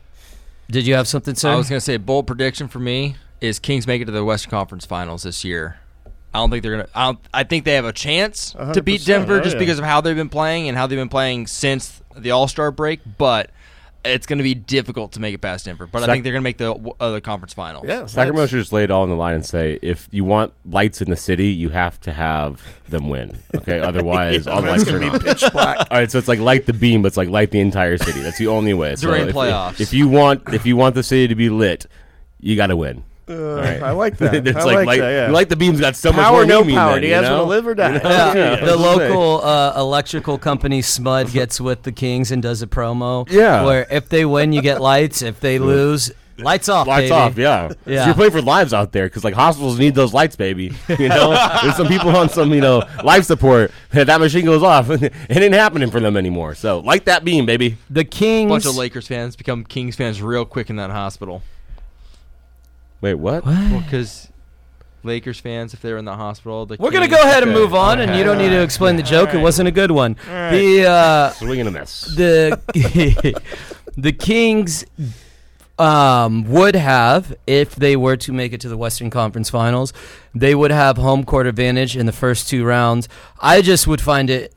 [0.69, 1.51] did you have something, sir?
[1.51, 4.25] I was gonna say a bold prediction for me is Kings make it to the
[4.25, 5.79] Western Conference Finals this year.
[6.35, 6.89] I don't think they're gonna.
[6.95, 7.19] I don't.
[7.33, 9.61] I think they have a chance to beat 100%, Denver oh, just yeah.
[9.61, 12.73] because of how they've been playing and how they've been playing since the All Star
[12.73, 13.01] break.
[13.19, 13.51] But
[14.05, 15.87] it's gonna be difficult to make it past Denver.
[15.87, 17.85] But I think they're gonna make the uh, the conference finals.
[17.87, 20.25] Yeah, Sacramento that's- should just lay it all on the line and say, if you
[20.25, 23.39] want lights in the city, you have to have them win.
[23.55, 25.79] Okay, otherwise all the lights are gonna be pitch black.
[25.89, 28.23] All right, so it's like light the beam, but it's like light the entire city.
[28.23, 28.97] That's the only way.
[28.97, 29.81] So During if, playoffs.
[29.81, 31.87] If you want, if you want the city to be lit,
[32.41, 33.05] you got to win.
[33.29, 33.83] Uh, right.
[33.83, 34.47] I like that.
[34.47, 35.11] It's I like, like light, that.
[35.29, 35.33] Yeah.
[35.33, 36.93] light the beam's got so much Power, more no meaning power.
[36.93, 37.37] then, Do you you guys know?
[37.39, 37.93] want to live or die?
[38.05, 38.65] Yeah, Yeah.
[38.65, 43.29] the local uh, electrical company SMUD gets with the Kings and does a promo.
[43.31, 43.65] Yeah.
[43.65, 45.23] where if they win, you get lights.
[45.23, 46.87] If they lose, lights off.
[46.87, 47.13] Lights baby.
[47.15, 47.69] off, yeah.
[47.69, 48.07] So Yeah.
[48.07, 50.73] you're playing for lives out there because like hospitals need those lights, baby.
[50.89, 51.31] You know,
[51.63, 53.71] there's some people on some you know life support.
[53.93, 56.55] That machine goes off, it ain't happening for them anymore.
[56.57, 57.79] So light that beam, baby.
[57.89, 58.51] The A Kings.
[58.51, 61.43] bunch of Lakers fans become Kings fans real quick in that hospital.
[63.05, 63.45] Wait, what?
[63.45, 64.31] Well, because
[65.03, 68.01] Lakers fans, if they're in the hospital, the We're gonna go ahead and move on,
[68.01, 69.35] and you don't need to explain the joke.
[69.35, 70.17] It wasn't a good one.
[70.27, 70.53] right.
[70.53, 72.01] The uh, Swing and a miss.
[72.17, 73.43] the
[73.99, 74.87] the Kings
[75.79, 79.93] um, would have, if they were to make it to the Western Conference Finals,
[80.35, 83.07] they would have home court advantage in the first two rounds.
[83.39, 84.55] I just would find it.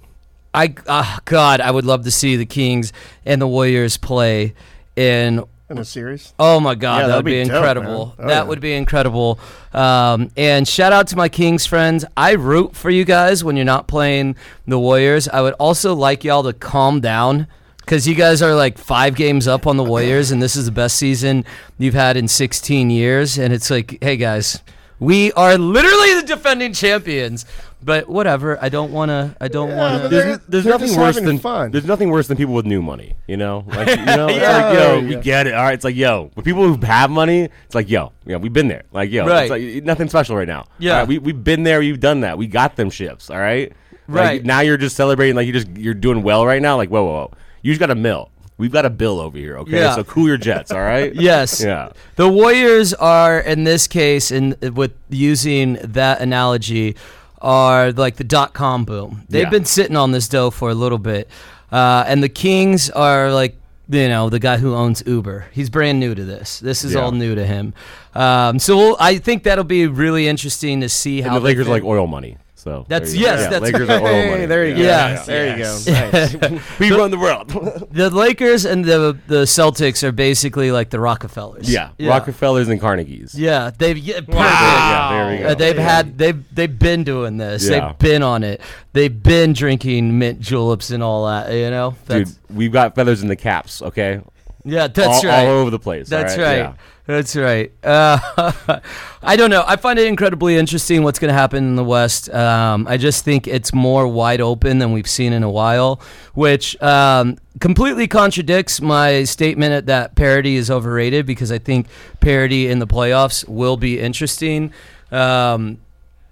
[0.53, 2.93] I uh, God, I would love to see the Kings
[3.25, 4.53] and the Warriors play
[4.95, 6.33] in in a series.
[6.39, 8.05] Oh my God, Yeah, that that'd be, be incredible.
[8.17, 8.25] man.
[8.25, 8.43] Oh, that yeah.
[8.43, 9.39] would be incredible.
[9.73, 12.05] Um, and shout out to my Kings friends.
[12.15, 15.27] I root for you guys when you're not playing the Warriors.
[15.27, 17.47] I would also like y'all to calm down
[17.79, 20.71] because you guys are like five games up on the Warriors, and this is the
[20.71, 21.43] best season
[21.77, 23.37] you've had in 16 years.
[23.37, 24.61] And it's like, hey guys,
[24.99, 27.45] we are literally the defending champions.
[27.87, 28.61] But whatever.
[28.61, 29.33] I don't want to.
[29.39, 30.09] I don't Yeah, want to.
[30.09, 31.71] they're- There's, there's they're nothing just worse having than fun.
[31.71, 33.15] there's nothing worse than people with new money.
[33.27, 34.57] You know, like you know, it's Yeah.
[34.67, 35.21] like yo, we Yeah.
[35.21, 35.53] get it.
[35.53, 38.51] All right, it's like yo, with people who have money, it's like yo, yeah, we've
[38.51, 38.83] been there.
[38.91, 39.43] Like yo, Right.
[39.43, 40.65] it's like nothing special right now.
[40.79, 40.91] Yeah.
[40.93, 43.29] All right, we we've been there, we've done that, we got them ships.
[43.29, 43.71] All right,
[44.09, 44.45] Like, Right.
[44.45, 46.75] now you're just celebrating like you just you're doing well right now.
[46.75, 48.31] Like whoa, whoa, whoa, you just got a mill.
[48.59, 49.57] We've got a bill over here.
[49.59, 49.93] Okay, Yeah.
[49.95, 50.71] so cool your jets.
[50.71, 51.13] All right.
[51.29, 51.63] Yes.
[51.63, 51.89] Yeah.
[52.17, 56.95] The Warriors are in this case, and with using that analogy,
[57.41, 59.23] are like the dot com boom.
[59.29, 59.49] They've Yeah.
[59.49, 61.29] been sitting on this dough for a little bit,
[61.71, 63.55] uh, and the Kings are like.
[63.89, 65.45] You know the guy who owns Uber.
[65.53, 66.59] He's brand new to this.
[66.59, 66.99] This is Yeah.
[67.03, 67.73] all new to him.
[68.13, 71.69] Um, so we'll, I think that'll be really interesting to see And how the Lakers
[71.69, 72.35] like oil money.
[72.67, 73.31] So That's- there you go.
[73.31, 74.45] yes, Yeah, that's Lakers are oil Hey, money.
[74.45, 74.81] there you go.
[74.81, 75.23] Yeah.
[75.23, 75.79] There you go.
[75.87, 76.59] Nice.
[76.79, 77.47] We run the world.
[77.91, 81.71] the Lakers and the the Celtics are basically like the Rockefellers.
[81.71, 81.91] yeah.
[81.97, 83.31] Rockefellers and Carnegies.
[83.35, 84.35] Yeah, they've yeah, perfect.
[84.35, 85.47] Yeah, there we go.
[85.47, 85.95] Uh, they've Yeah.
[85.95, 87.69] had they've they've been doing this.
[87.69, 87.87] Yeah.
[87.87, 88.59] They've been on it.
[88.91, 91.49] They've been drinking mint juleps and all that.
[91.53, 94.19] You know, Dude, we've got feathers in the caps, okay?
[94.67, 95.47] Yeah, that's all, right.
[95.47, 96.09] all over the place.
[96.09, 96.57] That's right.
[96.57, 96.73] Yeah.
[97.05, 97.71] That's right.
[97.85, 98.79] Uh,
[99.23, 99.63] I don't know.
[99.65, 102.29] I find it incredibly interesting what's going to happen in the West.
[102.29, 106.01] Um, I just think it's more wide open than we've seen in a while,
[106.33, 111.87] which um, completely contradicts my statement that parity is overrated because I think
[112.19, 114.73] parity in the playoffs will be interesting.
[115.09, 115.79] Um,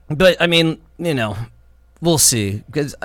[0.09, 1.37] but I mean, you know,
[2.01, 2.95] we'll see because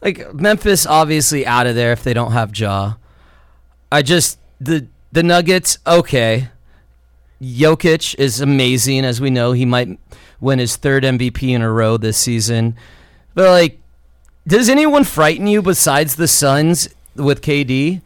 [0.00, 2.94] like Memphis obviously out of there if they don't have Ja.
[3.92, 6.48] I just the the Nuggets okay.
[7.42, 9.98] Jokic is amazing as we know he might
[10.40, 12.76] win his third MVP in a row this season.
[13.34, 13.80] But like
[14.46, 18.02] does anyone frighten you besides the Suns with KD?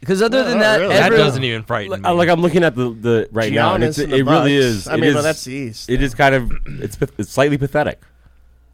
[0.00, 0.94] Because other No, than that, really.
[0.94, 2.10] That doesn't even frighten Like, me.
[2.10, 4.24] like I'm looking at the, the right now, and it's, Giannis it and the really
[4.24, 4.50] Bucks.
[4.50, 4.88] is.
[4.88, 5.90] I mean, is- well, that's the East.
[5.90, 8.00] It is kind of it's it's slightly pathetic.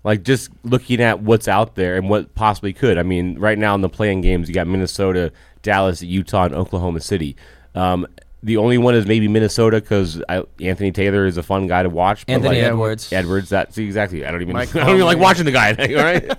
[0.07, 2.97] Like just looking at what's out there and what possibly could.
[2.97, 7.01] I mean, right now in the playing games, you got Minnesota, Dallas, Utah, and Oklahoma
[7.01, 7.35] City.
[7.75, 8.07] Um,
[8.41, 10.23] the only one is maybe Minnesota because
[10.61, 12.25] Anthony Taylor is a fun guy to watch.
[12.25, 13.13] but, Anthony like, Edwards.
[13.13, 13.49] Edwards.
[13.49, 14.25] That see exactly.
[14.25, 14.53] I don't even.
[14.55, 15.71] Mike I don't even like watching the guy.
[15.71, 16.29] All right.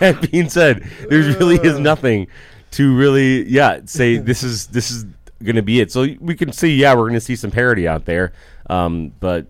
[0.00, 2.26] that being said, there really is nothing
[2.72, 5.06] to really, yeah, say this is this is
[5.44, 5.92] going to be it.
[5.92, 8.32] So we can see, yeah, we're going to see some parity out there,
[8.68, 9.46] um, but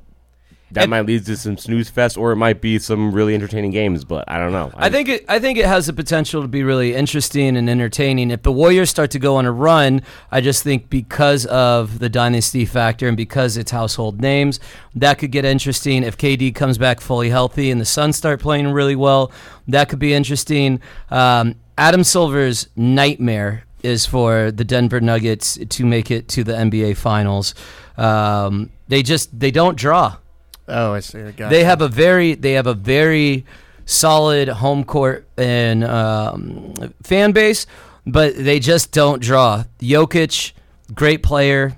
[0.74, 3.70] that And- might lead to some snooze fest, or it might be some really entertaining
[3.70, 4.04] games.
[4.04, 4.70] But I don't know.
[4.76, 5.24] I think it.
[5.28, 8.30] I think it has the potential to be really interesting and entertaining.
[8.30, 12.08] If the Warriors start to go on a run, I just think because of the
[12.08, 14.60] dynasty factor and because it's household names,
[14.94, 16.02] that could get interesting.
[16.04, 19.32] If KD comes back fully healthy and the Suns start playing really well,
[19.68, 20.80] that could be interesting.
[21.10, 26.96] Um, Adam Silver's nightmare is for the Denver Nuggets to make it to the NBA
[26.96, 27.54] Finals.
[27.98, 30.16] Um, they just they don't draw.
[30.68, 31.20] Oh, I see.
[31.20, 33.44] I got They have a very they have a very
[33.86, 37.66] solid home court and um, fan base,
[38.06, 39.64] but they just don't draw.
[39.80, 40.52] Jokic,
[40.94, 41.76] great player,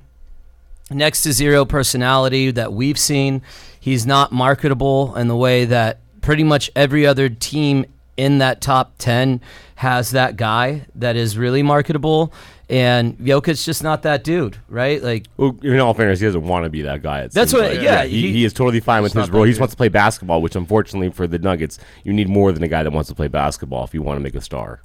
[0.90, 3.42] next to zero personality that we've seen.
[3.80, 8.94] He's not marketable in the way that pretty much every other team in that top
[8.98, 9.40] 10
[9.76, 12.32] has that guy that is really marketable.
[12.68, 15.00] And Jokic's just not that dude, right?
[15.00, 17.28] Like, Well, in all fairness, he doesn't want to be that guy.
[17.28, 17.80] That's what- like.
[17.80, 19.42] yeah, he, he- he is totally fine with his role.
[19.42, 22.50] that He just wants to play basketball, which unfortunately for the Nuggets, you need more
[22.50, 24.80] than a guy that wants to play basketball if you want to make a star.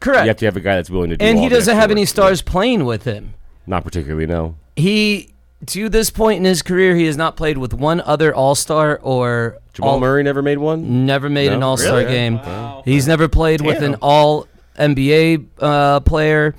[0.00, 0.22] correct.
[0.24, 1.80] You have to have a guy that's willing to do and all he doesn't extra
[1.80, 3.34] have any stars playing with him.
[3.66, 4.56] Not particularly, no.
[4.76, 5.30] he
[5.66, 9.56] to this point in his career he has not played with one other all-star or
[9.72, 11.06] Jamal all, Murray never made one.
[11.06, 11.56] never made No?
[11.56, 12.04] an all-star Really?
[12.12, 12.40] game
[12.84, 14.46] he's never played with an all
[14.78, 16.54] nba uh, player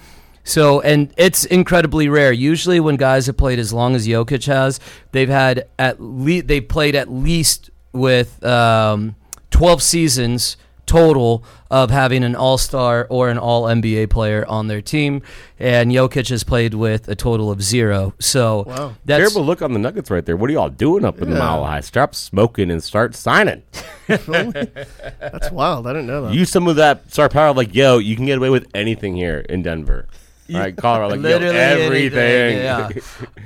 [0.48, 4.80] so and it's incredibly rare usually when guys have played as long as Jokic has
[5.12, 9.16] they've had at least they've played at least with um,
[9.52, 10.56] 12 seasons
[10.86, 15.22] total of having an all-star or an all NBA player on their team
[15.60, 18.94] and Jokic has played with a total of 0 so Wow.
[19.04, 20.38] that's Terrible look on the Nuggets right there.
[20.38, 21.42] What are y'all doing up in the Yeah.
[21.44, 21.82] mile high?
[21.82, 23.64] Stop smoking and start signing.
[24.08, 25.88] That's wild.
[25.88, 26.34] I didn't know that.
[26.34, 27.54] Use some of that star power.
[27.54, 30.08] Like, yo, you can get away with anything here in Denver.
[30.54, 32.20] All right, Colorado, like, yo, Literally everything.
[32.20, 32.90] anything, yeah.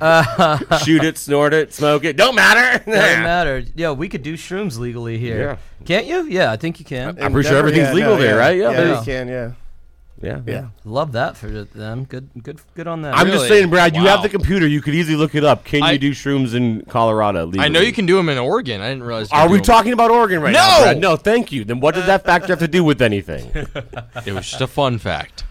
[0.00, 2.16] Uh, Shoot it, snort it, smoke it.
[2.16, 2.78] Don't matter.
[2.90, 3.64] Doesn't matter.
[3.74, 5.58] Yeah, we could do shrooms legally here.
[5.80, 5.84] Yeah.
[5.86, 6.24] Can't you?
[6.26, 7.18] Yeah, I think you can.
[7.22, 8.56] I'm pretty sure everything's legal there, right?
[8.56, 9.28] Yeah, Yeah, there's- you can.
[9.28, 9.52] Yeah.
[10.20, 10.66] Yeah, Yeah.
[10.84, 12.04] Love that for them.
[12.04, 13.16] Good, good, good on that.
[13.16, 13.96] I'm just saying, Brad.
[13.96, 14.68] You have the computer.
[14.68, 15.64] You could easily look it up.
[15.64, 17.44] Can I- you do shrooms in Colorado?
[17.46, 17.64] Legally?
[17.64, 18.80] I know you can do them in Oregon.
[18.80, 19.32] I didn't realize.
[19.32, 20.92] you Are we do 'em- talking about Oregon right now?
[20.92, 20.98] No!
[20.98, 21.64] No, thank you.
[21.64, 23.50] Then what does that factor have to do with anything?
[24.24, 25.42] It was just a fun fact.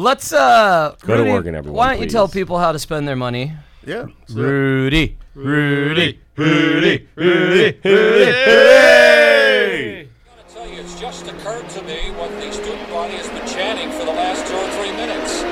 [0.00, 3.06] Let's uh, Go to Rudy, Oregon, everyone, Why don't you tell people how to spend
[3.06, 3.52] their money?
[3.84, 4.06] Yeah.
[4.28, 10.06] So- Rudy, Rudy, Rudy, Rudy, I
[10.48, 14.06] tell you, it's just occurred to me what the student body has been chanting for
[14.06, 15.42] the last two or three minutes.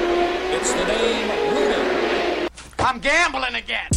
[0.57, 2.49] It's the name Rudy.
[2.79, 3.89] I'm gambling again.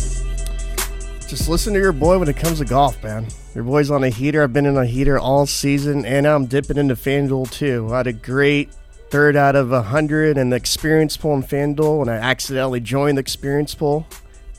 [1.29, 3.25] Just listen to your boy when it comes to golf, man.
[3.55, 4.43] Your boy's on a heater.
[4.43, 7.87] I've been in a heater all season, and now I'm dipping into FanDuel too.
[7.93, 8.69] I had a great
[9.11, 13.17] third out of a hundred in the experience pool in FanDuel, and I accidentally joined
[13.17, 14.07] the experience pool,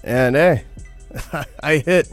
[0.05, 0.65] and hey,
[1.63, 2.13] I hit.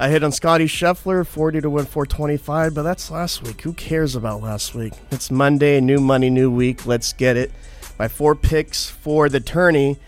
[0.00, 3.62] I hit on Scotty Scheffler, 40 to win 425, but that's last week.
[3.62, 4.92] Who cares about last week?
[5.10, 6.86] It's Monday, new money, new week.
[6.86, 7.50] Let's get it.
[7.98, 9.98] My four picks for the tourney.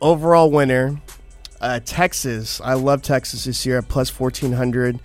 [0.00, 1.02] Overall winner,
[1.60, 2.60] uh, Texas.
[2.62, 4.98] I love Texas this year at plus 1400.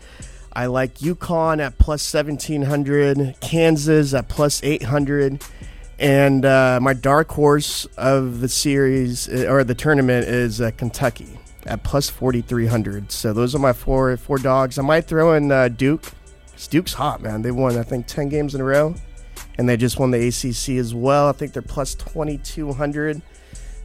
[0.54, 3.36] I like UConn at plus 1700.
[3.42, 5.44] Kansas at plus 800.
[6.04, 11.40] And uh, my dark horse of the series uh, or the tournament is uh, Kentucky
[11.66, 13.10] at plus 4300.
[13.10, 14.78] So those are my four four dogs.
[14.78, 16.12] I might throw in uh, Duke.
[16.70, 17.42] Duke's hot, man.
[17.42, 18.96] They won, I think, 10 games in a row.
[19.58, 21.30] And they just won the ACC as well.
[21.30, 23.22] I think they're plus 2200.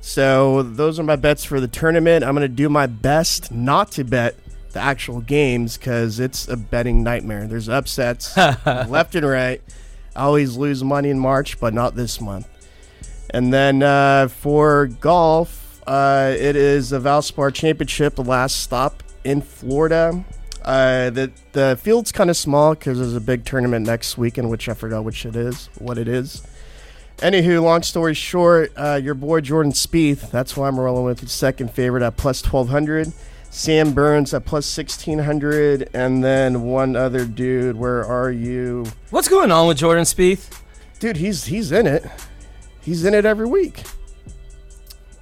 [0.00, 2.24] So those are my bets for the tournament.
[2.24, 4.34] I'm going to do my best not to bet
[4.72, 7.46] the actual games because it's a betting nightmare.
[7.46, 9.62] There's upsets left and right.
[10.18, 12.48] I always lose money in March, but not this month.
[13.30, 19.42] And then uh, for golf, uh, it is the Valspar Championship, the last stop in
[19.42, 20.24] Florida.
[20.64, 24.68] Uh, the the field's kind of small because there's a big tournament next weekend, which
[24.68, 26.42] I forgot which it is, what it is.
[27.18, 31.30] Anywho, long story short, uh, your boy Jordan Spieth, that's why I'm rolling with his
[31.30, 33.12] second favorite at plus 1200.
[33.50, 35.90] Sam Burns at plus 1600.
[35.94, 38.86] And then one other dude, where are you?
[39.10, 40.60] What's going on with Jordan Spieth?
[40.98, 42.04] Dude, he's he's in it.
[42.80, 43.82] He's in it every week.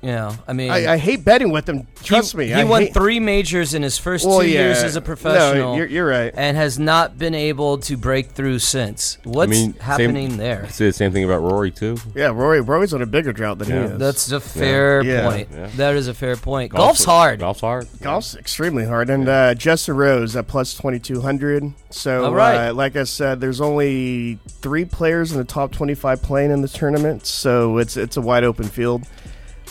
[0.06, 1.88] Yeah, I mean, I, I hate betting with him.
[2.04, 2.46] Trust he, me.
[2.46, 4.60] he I won hate- three majors in his first Well, two yeah.
[4.66, 5.72] years as a professional.
[5.72, 6.32] No, you're, you're right.
[6.36, 9.18] and has not been able to break through since.
[9.24, 10.68] What's mean, same- happening there?
[10.70, 11.96] Say the same thing about Rory too.
[12.14, 12.60] Yeah, Rory.
[12.60, 13.86] Rory's on a bigger drought than Yeah.
[13.88, 13.98] he is.
[13.98, 15.28] That's a fair Yeah.
[15.28, 15.48] point.
[15.52, 15.70] Yeah.
[15.76, 16.70] That is a fair point.
[16.72, 17.40] Golf's hard.
[17.40, 17.88] Golf's hard.
[18.00, 21.72] Golf's extremely hard, and uh, Justin Rose at plus twenty two hundred.
[21.90, 22.68] So, All right.
[22.68, 26.60] uh, like I said, there's only three players in the top twenty five playing in
[26.62, 29.02] the tournament, so it's it's a wide open field.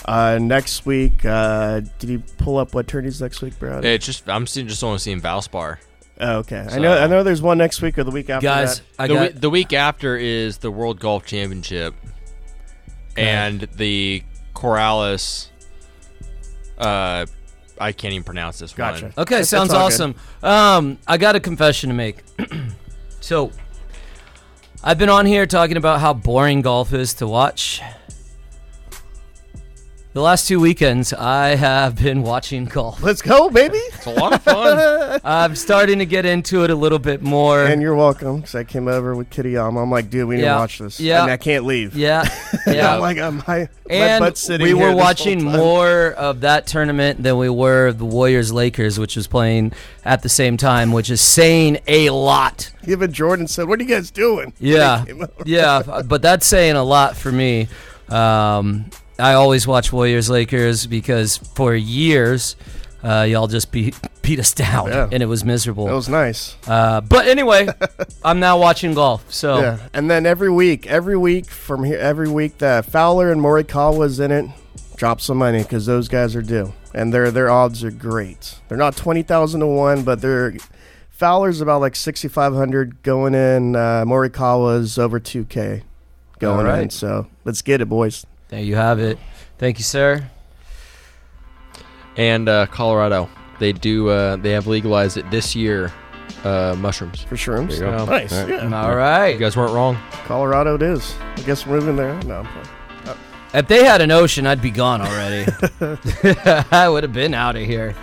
[0.05, 3.83] Uh, next week, uh, did you pull up what tourneys next week, Brad?
[3.83, 5.77] It's just I'm seeing, just only seeing Valspar.
[6.19, 6.65] Oh, okay.
[6.69, 6.97] I know.
[6.97, 7.23] I know.
[7.23, 8.85] There's one next week or the week after Guys, that.
[8.99, 11.95] I the, got we- the week after is the World Golf Championship,
[13.17, 15.49] and the Corrales.
[16.77, 17.25] Uh,
[17.79, 19.05] I can't even pronounce this Gotcha.
[19.05, 19.13] one.
[19.17, 20.15] Okay, That's- sounds that's all good.
[20.43, 20.85] awesome.
[20.87, 22.23] Um, I got a confession to make.
[23.21, 23.51] so,
[24.83, 27.81] I've been on here talking about how boring golf is to watch.
[30.15, 33.03] The last two weekends, I have been watching golf.
[33.03, 33.79] Let's go, baby.
[33.79, 35.19] It's a lot of fun.
[35.25, 37.65] I'm starting to get into it a little bit more.
[37.65, 38.37] And you're welcome.
[38.37, 39.83] Because I came over with Kitayama.
[39.83, 40.53] I'm like, dude, we need Yeah.
[40.53, 41.01] to watch this.
[41.01, 41.23] Yeah.
[41.23, 41.97] And I can't leave.
[41.97, 42.23] yeah,
[42.65, 42.73] Yeah.
[42.73, 42.93] yeah.
[42.95, 45.51] I'm like, I'm my, my and butt sitting we here were this whole watching time.
[45.57, 49.73] more of that tournament than we were the Warriors Lakers, which was playing
[50.05, 52.71] at the same time, which is saying a lot.
[52.87, 55.33] Even Jordan said, "What are you guys doing?" Yeah, They came over.
[55.43, 57.67] yeah, but that's saying a lot for me.
[58.07, 58.85] Um,
[59.17, 62.55] I always watch Warriors Lakers because for years,
[63.03, 65.07] uh, y'all just beat beat us down, Yeah.
[65.11, 65.87] and it was miserable.
[65.87, 66.55] It was nice.
[66.67, 67.67] uh, but anyway,
[68.25, 69.31] I'm now watching golf.
[69.31, 69.77] So Yeah.
[69.93, 74.19] And then every week, every week from here, every week that Fowler and Morikawa was
[74.19, 74.47] in it,
[74.95, 78.59] drop some money because those guys are due, and their their odds are great.
[78.67, 80.55] They're not twenty thousand to one, but they're
[81.09, 83.75] Fowler's about like sixty five hundred going in.
[83.77, 85.83] Uh, Morikawa's over two k
[86.39, 86.81] going right.
[86.83, 86.89] in.
[86.89, 88.25] So let's get it, boys.
[88.49, 89.17] There you have it.
[89.57, 90.29] Thank you, sir.
[92.17, 93.29] and uh, Colorado,
[93.59, 94.09] they do.
[94.09, 95.91] Uh, they have legalized it this year.
[96.43, 97.21] Uh, mushrooms.
[97.23, 97.79] For shrooms.
[97.79, 98.05] There you go.
[98.05, 98.31] Nice.
[98.33, 98.49] All right.
[98.61, 99.23] Yeah.
[99.25, 99.97] All You guys weren't wrong.
[100.25, 101.15] Colorado it is.
[101.35, 102.13] I guess we're moving there.
[102.23, 102.39] No.
[102.39, 103.17] I'm playing.
[103.53, 105.49] If they had an ocean, I'd be gone already.
[106.71, 107.95] I would have been out of here,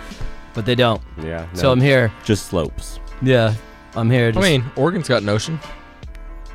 [0.55, 1.01] but they don't.
[1.21, 1.47] Yeah.
[1.53, 2.11] So I'm here.
[2.25, 2.99] Just slopes.
[3.21, 3.53] Yeah,
[3.95, 4.33] I'm here.
[4.35, 5.59] I mean, Oregon's got an ocean.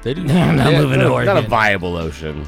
[0.02, 0.22] They do.
[0.28, 0.80] I'm not Yeah.
[0.82, 1.34] moving to Oregon.
[1.36, 2.46] Not a viable ocean.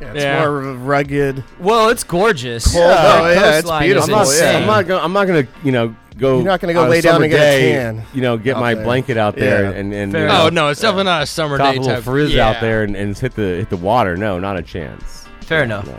[0.00, 0.40] Yeah, it's Yeah.
[0.40, 1.44] more rugged.
[1.58, 2.72] Well, it's gorgeous.
[2.72, 4.32] Cold, That oh, yeah, it's coastline beautiful, I'm not, yeah.
[4.32, 4.56] insane.
[4.62, 5.04] I'm not gonna.
[5.04, 5.46] I'm not gonna.
[5.64, 6.36] You know, go.
[6.36, 8.36] You're not gonna go on lay down summer and get a day, tan You know,
[8.38, 8.84] get out my there.
[8.84, 9.78] blanket out there Yeah.
[9.78, 10.38] and and you enough.
[10.38, 12.04] know, Oh no, it's definitely not a summer top day a little type.
[12.04, 12.48] frizz yeah.
[12.48, 14.16] out there and, and hit the hit the water.
[14.16, 15.26] No, not a chance.
[15.42, 15.86] Fair enough.
[15.86, 15.96] No.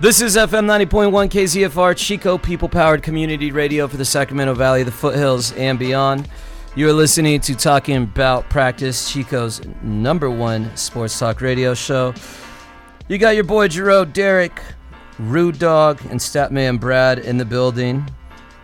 [0.00, 4.90] This is FM 90.1 KZFR, Chico People Powered Community Radio for the Sacramento Valley, the
[4.90, 6.26] foothills, and beyond.
[6.74, 12.14] You are listening to Talking About Practice, Chico's number one sports talk radio show.
[13.10, 14.62] You got your boy Jerome, Derek,
[15.18, 18.08] Rude Dog, and Statman Brad in the building.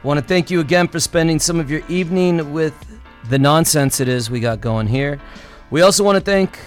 [0.04, 2.72] Want to thank you again for spending some of your evening with
[3.28, 5.20] the nonsense it is we got going here.
[5.70, 6.61] We also want to thank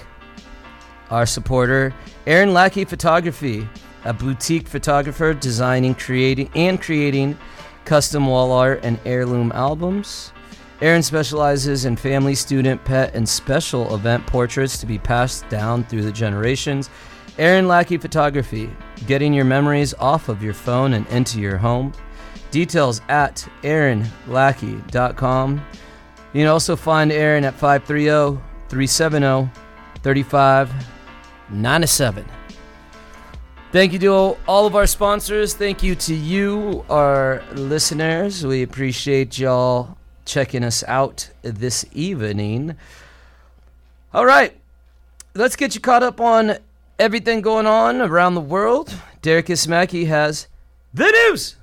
[1.09, 1.95] our supporter,
[2.27, 3.65] Aaron Lackey Photography,
[4.03, 7.37] a boutique photographer designing, creating, and creating
[7.85, 10.33] custom wall art and heirloom albums.
[10.81, 16.03] Aaron specializes in family, student, pet, and special event portraits to be passed down through
[16.03, 16.89] the generations.
[17.39, 18.69] Aaron Lackey Photography,
[19.08, 21.93] getting your memories off of your phone and into your home.
[22.52, 25.65] Details at aaronlackey.com.
[26.34, 29.49] You can also find Aaron at 530 370
[30.04, 32.25] 3597.
[33.71, 35.54] Thank you to all of our sponsors.
[35.54, 38.45] Thank you to you, our listeners.
[38.45, 42.75] We appreciate y'all checking us out this evening.
[44.13, 44.60] All right,
[45.36, 46.58] let's get you caught up on
[46.99, 48.93] everything going on around the world.
[49.21, 50.47] Derek Ismaki has
[50.93, 51.55] the news.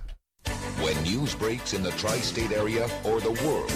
[0.80, 3.72] When news breaks in the tri state area or the world,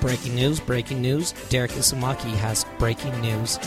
[0.00, 1.32] Breaking news, breaking news.
[1.48, 3.58] Derek Isumaki has breaking news.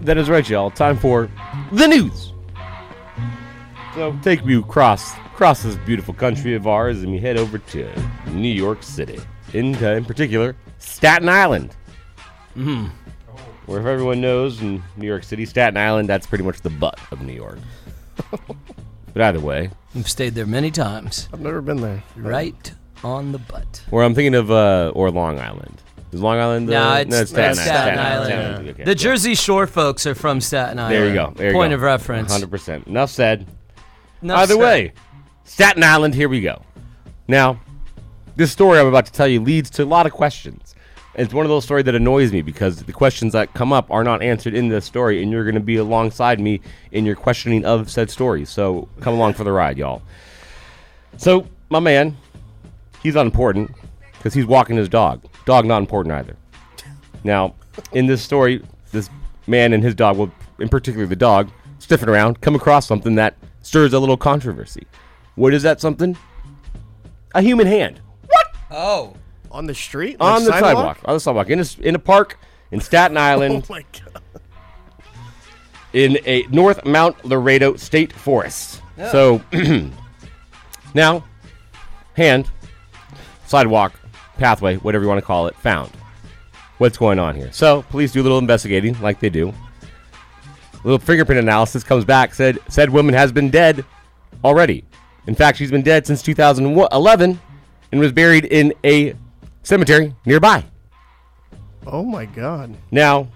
[0.00, 0.70] That is right, y'all.
[0.70, 1.30] Time for
[1.70, 2.32] the news.
[3.94, 7.88] So take me across across this beautiful country of ours, and we head over to
[8.32, 9.20] New York City.
[9.54, 11.76] In, uh, in particular, Staten Island.
[12.56, 12.86] Mm-hmm.
[13.66, 16.98] Where if everyone knows in New York City, Staten Island, that's pretty much the butt
[17.12, 17.60] of New York.
[19.12, 21.28] but either way, We've stayed there many times.
[21.32, 22.02] I've never been there.
[22.16, 22.74] Right
[23.04, 23.84] on the butt.
[23.92, 25.80] or I'm thinking of uh, or Long Island.
[26.10, 26.66] Is Long Island?
[26.66, 27.60] No, Uh, it's- Staten, it's Island.
[27.60, 28.32] Staten Island.
[28.34, 28.68] Island.
[28.70, 28.82] Okay.
[28.82, 30.94] The Jersey Shore folks are from Staten Island.
[30.96, 31.32] There you go.
[31.36, 31.76] There you Point go.
[31.76, 32.36] of reference.
[32.36, 32.88] 100%.
[32.88, 33.46] Enough said.
[34.20, 34.60] Enough Either said.
[34.60, 34.92] way,
[35.48, 36.62] Staten Island, here we go.
[37.26, 37.58] Now,
[38.36, 40.74] this story I'm about to tell you leads to a lot of questions.
[41.14, 44.04] It's one of those stories that annoys me because the questions that come up are
[44.04, 46.60] not answered in this story, and you're going to be alongside me
[46.92, 48.44] in your questioning of said story.
[48.44, 50.02] So come along for the ride, y'all.
[51.16, 52.18] So, my man,
[53.02, 53.70] he's unimportant
[54.12, 55.24] because he's walking his dog.
[55.46, 56.36] Dog not important either.
[57.24, 57.54] Now,
[57.92, 58.62] in this story,
[58.92, 59.08] this
[59.46, 63.34] man and his dog, well, in particular the dog, sniffing around, come across something that
[63.62, 64.86] stirs a little controversy.
[65.38, 66.16] What is that something?
[67.34, 68.46] A human hand What?
[68.70, 69.14] Oh.
[69.52, 70.16] On the street?
[70.20, 70.98] on the sidewalk.
[71.04, 72.38] On the sidewalk in a, s- in a park
[72.72, 73.64] in Staten Island.
[73.70, 73.84] Oh Island.
[74.02, 74.22] my god.
[75.92, 78.82] in a North Mount Loretto State Forest.
[79.12, 79.40] So
[80.94, 81.24] now,
[82.14, 82.50] hand,
[83.46, 83.92] sidewalk,
[84.38, 85.92] pathway, whatever you want to call it, found.
[86.78, 87.50] What's going on here?
[87.52, 89.48] So police do a little investigating, like they do.
[89.50, 92.34] A little fingerprint analysis comes back.
[92.34, 93.84] Said said woman has been dead
[94.44, 94.84] already.
[95.28, 97.40] In fact, she's been dead since 2011
[97.92, 99.14] and was buried in a
[99.62, 100.64] cemetery nearby.
[101.86, 102.74] Oh my God.
[102.90, 103.28] Now,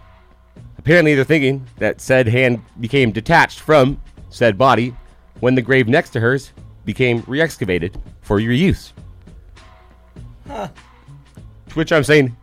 [0.78, 4.96] apparently they're thinking that said hand became detached from said body
[5.40, 6.52] when the grave next to hers
[6.86, 8.92] became re-excavated for reuse.
[10.46, 10.70] To
[11.74, 12.34] which I'm saying,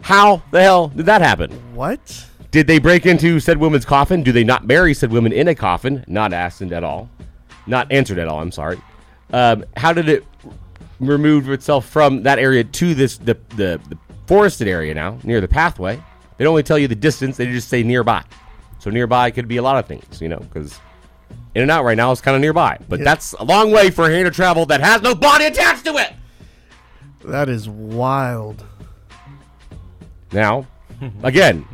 [0.00, 1.52] how the hell did that happen?
[1.76, 2.26] What?
[2.50, 4.24] Did they break into said woman's coffin?
[4.24, 6.04] Do they not bury said woman in a coffin?
[6.08, 7.08] Not asked at all.
[7.68, 8.80] Not answered at all, I'm sorry.
[9.32, 10.24] Um, how did it
[11.00, 15.48] remove itself from that area to this the, the, the forested area now, near the
[15.48, 15.96] pathway?
[16.36, 18.22] They don't only tell you the distance, they just say nearby.
[18.78, 20.78] So nearby could be a lot of things, you know, because
[21.54, 22.78] in and out right now is kind of nearby.
[22.88, 25.84] But that's a long way for a hand to travel that has no body attached
[25.86, 26.12] to it.
[27.24, 28.64] That is wild.
[30.32, 30.66] Now,
[31.22, 31.66] again,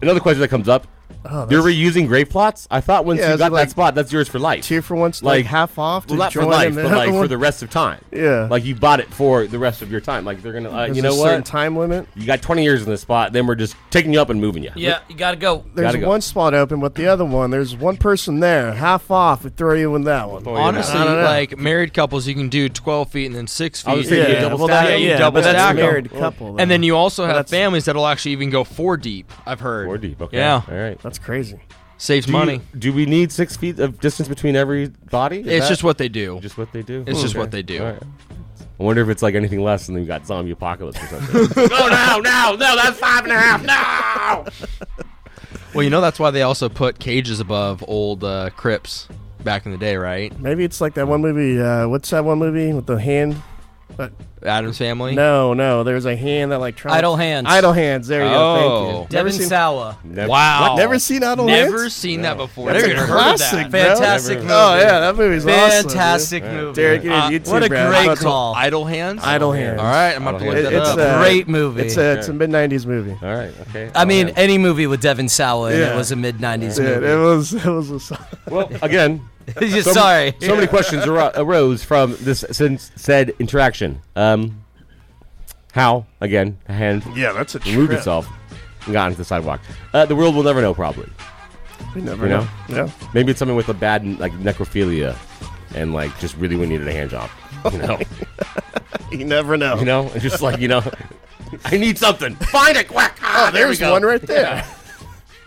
[0.00, 0.86] another question that comes up.
[1.30, 2.66] Oh, They're that's reusing grave plots?
[2.70, 4.64] I thought once Yeah, you is got like that spot, that's yours for life.
[4.64, 6.96] two for once, like, half off to well, not for join life, in but the
[6.96, 7.28] like for one?
[7.28, 8.00] the rest of time.
[8.12, 8.48] Yeah.
[8.50, 10.24] Like you bought it for the rest of your time.
[10.24, 11.44] Like they're gonna, uh, There's you know a certain what?
[11.46, 12.06] time limit.
[12.14, 14.62] You got 20 years in this spot, then we're just taking you up and moving
[14.62, 14.70] you.
[14.76, 15.64] Yeah, you gotta go.
[15.74, 16.08] There's Gotta go.
[16.08, 19.44] one spot open, but the other one, there's one person there, half off.
[19.44, 20.42] We throw you in that one.
[20.42, 20.64] Throw you that.
[20.64, 21.22] Honestly, I don't know.
[21.24, 23.90] like married couples, you can do 12 feet and then six feet.
[23.90, 24.86] I was thinking Yeah, double well, stack.
[24.88, 25.86] that, you yeah, double but that's stack a 'em.
[25.86, 26.56] married couple.
[26.60, 29.30] And then you also have families that'll actually even go four deep.
[29.46, 29.86] I've heard.
[29.86, 30.20] Four deep.
[30.20, 30.36] Okay.
[30.38, 30.98] Yeah, All right.
[31.02, 31.60] That's crazy.
[31.98, 32.60] saves Do money.
[32.74, 35.40] You, do we need six feet of distance between every body?
[35.40, 36.38] Is it's that just what they do.
[36.40, 37.04] just what they do.
[37.06, 37.40] It's just Okay.
[37.40, 37.84] what they do.
[37.84, 38.02] All right.
[38.78, 41.66] I wonder if it's like anything less, and then you got zombie apocalypse or something.
[41.70, 43.62] no, no, no, no, that's five and a half.
[43.62, 44.66] No.
[45.74, 49.08] Well, you know that's why they also put cages above old uh, crypts
[49.44, 50.38] back in the day, right?
[50.40, 51.60] Maybe it's like that one movie.
[51.60, 53.36] Uh, what's that one movie with the hand?
[53.96, 55.14] But Addams Family.
[55.14, 56.94] no, no, there's a hand that like tries.
[56.94, 57.46] Idle Hands.
[57.48, 58.06] Idle hands.
[58.06, 58.54] There you go.
[58.56, 58.86] Thank Oh.
[58.86, 58.92] you.
[58.98, 59.98] Never Devon seen, Sawa.
[60.04, 60.74] Never- Wow.
[60.76, 61.70] Never seen Idle Hands?
[61.70, 61.94] Never Hands?
[61.94, 62.70] seen that before.
[62.72, 63.70] That's Never a even heard of classic, that.
[63.70, 63.80] bro.
[63.80, 64.54] Fantastic Never- movie.
[64.54, 65.88] Oh yeah, that movie's awesome.
[65.90, 66.72] Fantastic movie.
[66.74, 67.48] Derek, you need Uh, YouTube.
[67.50, 67.88] what a bro.
[67.88, 68.54] great It's- call.
[68.54, 69.20] Idle Hands.
[69.24, 69.80] Idle Hands.
[69.80, 70.70] All right, I'm about to Idle look Hands.
[70.70, 70.98] that It's, up.
[70.98, 71.82] uh, Great movie.
[71.82, 73.16] It's a it's a mid '90s movie.
[73.22, 73.50] All right.
[73.70, 73.90] Okay.
[73.94, 77.06] I mean, any movie with Devon Sawa in it was a mid '90s Dude, movie.
[77.06, 78.18] it was it was a,
[78.50, 79.35] well, again, Just
[79.82, 80.34] so- Sorry.
[80.40, 84.00] So many questions aro- arose from this since said interaction.
[84.14, 84.62] Um,
[85.72, 86.58] how again?
[86.68, 87.32] a Hand yeah.
[87.32, 87.98] That's a removed trip.
[87.98, 88.28] itself
[88.84, 89.60] and got into the sidewalk.
[89.92, 90.72] Uh, the world will never know.
[90.74, 91.08] Probably.
[91.94, 92.40] We never You know?
[92.40, 92.48] know.
[92.76, 92.90] Yeah.
[93.14, 95.16] Maybe it's something with a bad like necrophilia,
[95.74, 97.30] and like just really we needed a hand job.
[97.72, 97.98] You know.
[99.12, 99.78] You never know.
[99.78, 100.82] you know, and just like you know,
[101.64, 102.34] I need something.
[102.36, 103.12] Find it, quick.
[103.22, 103.92] Ah, oh, there we there's go.
[103.92, 104.64] one right there.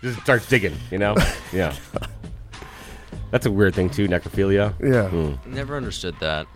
[0.02, 0.76] Just starts digging.
[0.92, 1.16] You know.
[1.52, 1.76] Yeah.
[3.32, 4.08] That's a weird thing too.
[4.08, 4.74] Necrophilia.
[4.82, 5.36] Yeah.
[5.46, 6.48] Never understood that.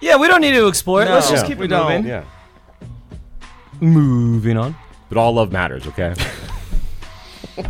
[0.00, 1.06] Yeah, we don't need to explore it.
[1.06, 1.48] No, Let's just Yeah.
[1.48, 1.88] keep we it don't.
[1.90, 2.06] moving.
[2.06, 2.24] Yeah.
[3.80, 4.76] Moving on.
[5.08, 5.86] But all love matters.
[5.86, 6.14] Okay.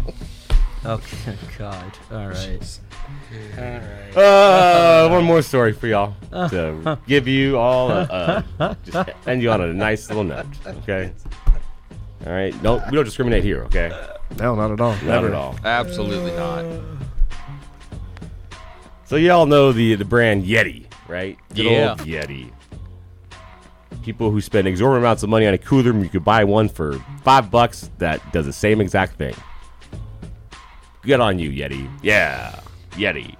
[0.86, 1.92] Okay, God.
[2.10, 2.78] All right.
[4.16, 9.50] Uh, one more story for y'all to give you all a, uh, just end you
[9.50, 10.46] on a nice little note.
[10.66, 11.12] Okay.
[12.26, 12.54] All right.
[12.62, 13.64] No, we don't discriminate here.
[13.64, 13.90] Okay.
[14.38, 14.92] No, not at all.
[14.92, 15.56] Not Never at all.
[15.64, 16.64] Absolutely not.
[19.08, 21.38] So y'all know the the brand Yeti, right?
[21.54, 21.90] Good Yeah.
[21.90, 22.50] old Yeti.
[24.02, 27.02] People who spend exorbitant amounts of money on a cooler, you could buy one for
[27.24, 29.34] five bucks that does the same exact thing.
[31.02, 31.88] Good on you, Yeti.
[32.02, 32.60] Yeah,
[32.92, 33.34] Yeti.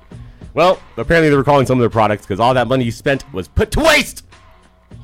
[0.54, 3.30] Well, apparently they were calling some of their products because all that money you spent
[3.34, 4.24] was put to waste.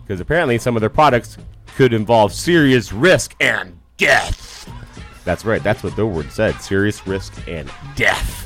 [0.02, 1.36] Because apparently some of their products
[1.76, 4.66] could involve serious risk and death.
[5.24, 5.62] That's right.
[5.62, 8.43] That's what their word said: serious risk and death.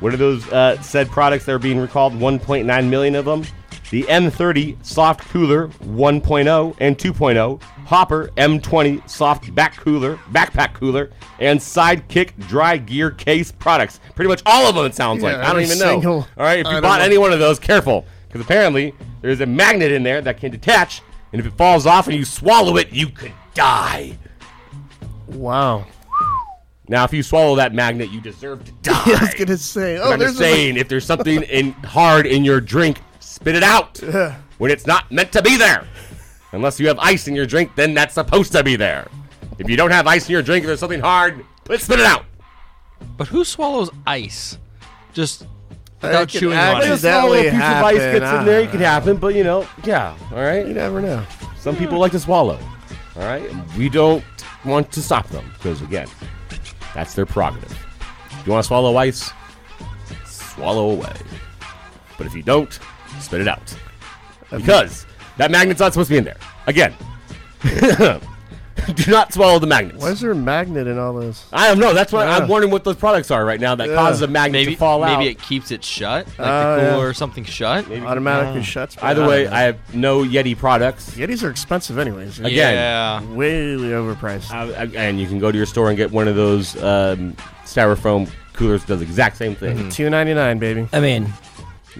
[0.00, 2.12] What are those uh, said products that are being recalled?
[2.14, 3.44] 1.9 million of them.
[3.90, 11.58] The M30 Soft Cooler 1.0 and 2.0, Hopper M20 Soft Back Cooler, Backpack Cooler, and
[11.58, 13.98] Sidekick Dry Gear Case products.
[14.14, 14.84] Pretty much all of them.
[14.84, 15.38] It sounds Yeah, like.
[15.38, 16.12] I don't even know.
[16.12, 19.90] All right, if you bought any one of those, careful, because apparently there's a magnet
[19.90, 21.00] in there that can detach,
[21.32, 24.18] and if it falls off and you swallow it, you could die.
[25.28, 25.86] Wow.
[26.88, 29.02] Now, if you swallow that magnet, you deserve to die.
[29.06, 29.98] I was gonna say.
[29.98, 33.62] Oh, I'm there's just saying, if there's something in hard in your drink, spit it
[33.62, 33.98] out
[34.58, 35.86] when it's not meant to be there.
[36.52, 39.06] Unless you have ice in your drink, then that's supposed to be there.
[39.58, 42.06] If you don't have ice in your drink, if there's something hard, let's spit it
[42.06, 42.24] out.
[43.16, 44.56] But who swallows ice?
[45.12, 45.48] Just It
[46.00, 46.88] without could chewing on actually- it.
[46.90, 48.20] Does that way piece of ice happen?
[48.20, 48.84] gets in there, it can ah.
[48.84, 49.16] happen.
[49.18, 50.66] But you know, yeah, all right.
[50.66, 51.22] You never know.
[51.58, 52.58] Some people like to swallow.
[53.16, 54.24] All right, we don't
[54.64, 56.08] want to stop them because again,
[56.94, 57.76] that's their prerogative.
[58.44, 59.30] you want to swallow ice,
[60.26, 61.16] swallow away.
[62.16, 62.78] But if you don't,
[63.20, 63.74] spit it out.
[64.50, 66.38] Because that magnet's not supposed to be in there.
[66.66, 66.94] Again,
[68.94, 70.02] do not swallow the magnets.
[70.02, 71.44] Why is there a magnet in all this?
[71.52, 71.94] I don't know.
[71.94, 72.38] That's why Yeah.
[72.38, 73.94] I'm wondering what those products are right now that Yeah.
[73.94, 75.18] causes a magnet Maybe to fall out.
[75.18, 76.90] maybe it keeps it shut, like Oh, the yeah.
[76.94, 77.90] cooler or something shut.
[77.90, 78.96] Automatically shuts.
[79.02, 79.46] Either way.
[79.46, 81.10] I have no Yeti products.
[81.10, 82.38] Yetis are expensive anyways.
[82.40, 82.74] Again.
[82.74, 83.22] Yeah.
[83.34, 84.50] Way overpriced.
[84.50, 87.34] Uh, and you can go to your store and get one of those um,
[87.64, 88.84] styrofoam coolers.
[88.84, 89.88] Does the exact same thing.
[89.90, 90.88] Two ninety nine, baby.
[90.92, 91.32] I mean,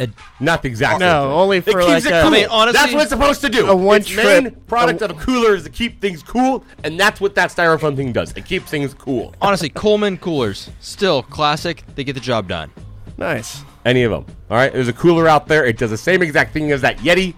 [0.01, 1.01] it, Not the exact.
[1.01, 1.33] No, thing.
[1.33, 2.29] only It for keeps like it a- cool.
[2.29, 3.67] I mean, honestly- that's what it's supposed to do.
[3.69, 6.99] A one its main product a- of a cooler is to keep things cool, and
[6.99, 8.33] that's what that styrofoam thing does.
[8.37, 9.35] It keeps things cool.
[9.41, 11.85] Honestly, Coleman coolers still classic.
[11.95, 12.71] They get the job done.
[13.17, 13.63] nice.
[13.85, 14.27] Any of them.
[14.51, 14.71] All right.
[14.73, 15.65] There's a cooler out there.
[15.65, 17.35] It does the same exact thing as that Yeti.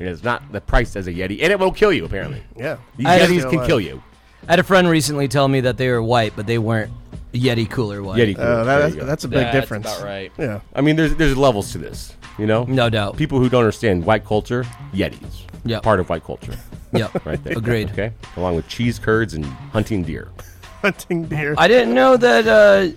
[0.00, 2.04] It is not the price as a Yeti, and it will kill you.
[2.04, 2.76] Apparently, Yeah.
[2.96, 4.02] these I- Yetis can kill uh, you.
[4.48, 6.90] I had a friend recently tell me that they were white, but they weren't
[7.34, 8.18] Yeti cooler one.
[8.18, 8.36] Yeti.
[8.36, 8.46] Cooler.
[8.48, 9.86] Uh, that, you that's a big That's difference.
[9.86, 10.32] about right.
[10.38, 10.60] Yeah.
[10.74, 12.14] I mean, there's there's levels to this.
[12.38, 13.16] You know, No doubt.
[13.16, 15.42] people who don't understand white culture, Yetis.
[15.64, 15.80] Yeah.
[15.80, 16.56] Part of white culture,
[16.92, 17.24] Yep.
[17.26, 17.56] right there.
[17.58, 17.90] Agreed.
[17.90, 18.12] Okay.
[18.36, 20.28] Along with cheese curds and hunting deer.
[20.82, 21.54] Hunting deer.
[21.56, 22.94] I didn't know that uh,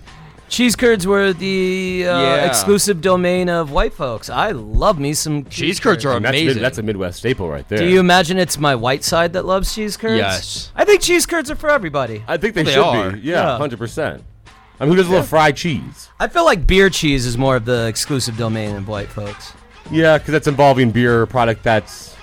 [0.50, 2.46] cheese curds were the uh, Yeah.
[2.46, 4.30] exclusive domain of white folks.
[4.30, 6.62] I love me some Cheese curds are And that's, mid- amazing.
[6.62, 7.80] that's a Midwest staple right there.
[7.80, 10.18] Do you imagine it's my white side that loves cheese curds?
[10.18, 10.72] Yes.
[10.76, 12.24] I think cheese curds are for everybody.
[12.28, 13.12] I think they They should are.
[13.12, 13.20] be.
[13.20, 13.58] Yeah, Yeah.
[13.58, 14.24] hundred percent.
[14.80, 16.10] I mean, who doesn't love fried cheese?
[16.20, 19.54] I feel like beer cheese is more of the exclusive domain of white folks.
[19.90, 22.16] Yeah, because that's involving beer product that's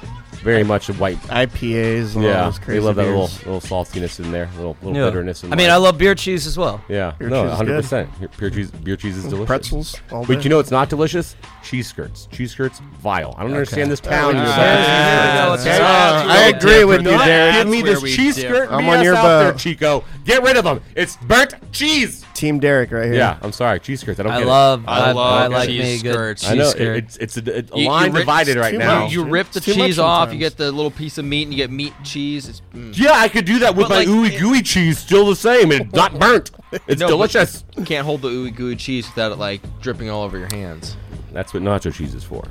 [0.44, 1.18] very much a white.
[1.28, 2.14] IPAs.
[2.14, 3.46] And all Yeah, those they crazy love that little beers.
[3.46, 5.06] little saltiness in there, little little Yeah.
[5.06, 5.42] bitterness.
[5.42, 5.74] In I mean, life.
[5.74, 6.80] I love beer cheese as well.
[6.88, 8.10] Yeah, Beer no, cheese is hundred percent.
[8.38, 9.46] Beer cheese, beer cheese is delicious.
[9.46, 9.96] pretzels.
[10.12, 11.34] All But you know it's not delicious?
[11.64, 12.28] Cheese skirts.
[12.30, 13.34] Cheese skirts, vile.
[13.38, 14.34] I don't understand this town.
[14.36, 14.42] yeah.
[14.44, 15.46] you're Yeah.
[15.46, 15.60] Yeah.
[15.60, 15.78] Okay?
[15.80, 17.54] Uh, I agree with you, not Derek.
[17.56, 18.54] give me That's this cheese differ.
[18.54, 19.58] skirt I'm BS on your out there, boat.
[19.60, 20.04] Chico.
[20.24, 20.80] Get rid of them.
[20.94, 22.24] It's burnt cheese.
[22.34, 23.14] Team Derek right here.
[23.14, 23.78] Yeah, I'm sorry.
[23.80, 24.18] Cheese skirts.
[24.20, 24.84] I don't I get love.
[24.86, 26.42] I I, love I like cheese me good skirts.
[26.42, 26.50] cheese.
[26.50, 26.96] I know skirt.
[26.96, 29.02] it, it's it's a, it's a You- you line rip- divided right now.
[29.04, 29.12] much.
[29.12, 30.32] You rip the It's too much cheese off.
[30.32, 32.48] You get the little piece of meat, and you get meat cheese.
[32.48, 32.96] It's, mm.
[32.98, 34.98] Yeah, I could do that with But, my like, ooey it- gooey cheese.
[34.98, 35.70] Still the same.
[35.72, 36.50] It's not burnt.
[36.88, 37.64] It's No, delicious.
[37.76, 40.96] You can't hold the ooey gooey cheese without it like dripping all over your hands.
[41.34, 42.44] That's what nacho cheese is for.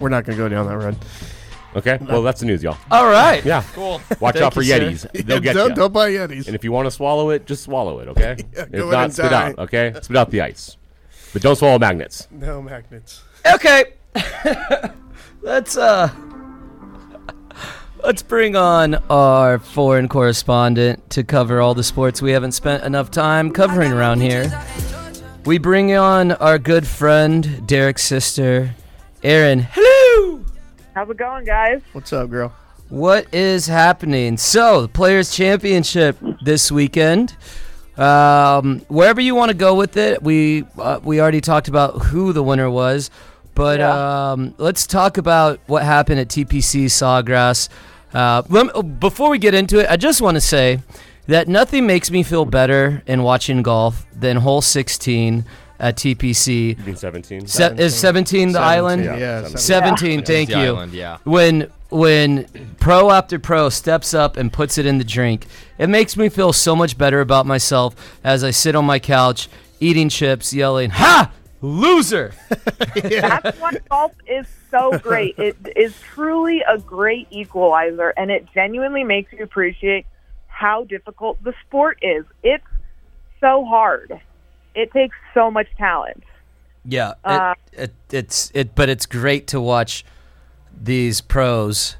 [0.00, 0.96] We're not gonna go down that road.
[1.74, 1.98] Okay.
[2.02, 2.76] Well, that's the news, y'all.
[2.90, 3.42] All right.
[3.44, 3.64] Yeah.
[3.72, 4.00] Cool.
[4.20, 5.08] Watch out for you, sir.
[5.08, 5.24] Yetis.
[5.26, 5.74] They'll get don't, you.
[5.74, 6.46] don't buy Yetis.
[6.46, 8.36] And if you want to swallow it, just swallow it, okay?
[8.52, 9.48] Yeah, if go in not, and spit die.
[9.50, 9.94] out, okay?
[10.02, 10.76] Spit out the ice.
[11.32, 12.28] But don't swallow magnets.
[12.30, 13.22] no magnets.
[13.54, 13.94] Okay.
[15.40, 16.10] let's uh
[18.04, 23.10] let's bring on our foreign correspondent to cover all the sports we haven't spent enough
[23.10, 24.44] time covering around here.
[25.44, 28.74] We bring on our good friend Derek's sister,
[29.24, 29.66] Erin.
[29.72, 30.44] Hello.
[30.94, 31.80] How's it going, guys?
[31.92, 32.52] What's up, girl?
[32.88, 34.36] What is happening?
[34.36, 37.34] So, the Players Championship this weekend.
[37.96, 42.32] Um, wherever you want to go with it, we uh, we already talked about who
[42.32, 43.10] the winner was,
[43.54, 44.30] but Yeah.
[44.32, 47.68] um, let's talk about what happened at TPC Sawgrass.
[48.14, 50.80] Uh, lem- oh, before we get into it, I just want to say
[51.26, 55.44] that nothing makes me feel better in watching golf than hole 16
[55.78, 56.78] at TPC.
[56.78, 57.46] You mean 17?
[57.46, 59.04] Se- is 17 the island?
[59.04, 59.58] Yeah, Yeah, 17.
[59.58, 61.18] 17, thank you island, yeah.
[61.24, 62.46] when when
[62.80, 65.46] pro after pro steps up and puts it in the drink,
[65.78, 67.94] it makes me feel so much better about myself
[68.24, 69.48] as I sit on my couch
[69.80, 72.32] eating chips, yelling, "Ha, loser!"
[72.94, 75.38] That's why golf is so great.
[75.38, 80.06] It is truly a great equalizer, and it genuinely makes you appreciate
[80.62, 82.24] how difficult the sport is.
[82.44, 82.64] It's
[83.40, 84.20] so hard.
[84.74, 86.22] It takes so much talent.
[86.84, 90.04] Yeah, Uh, it, it, it's it, but it's great to watch
[90.80, 91.96] these pros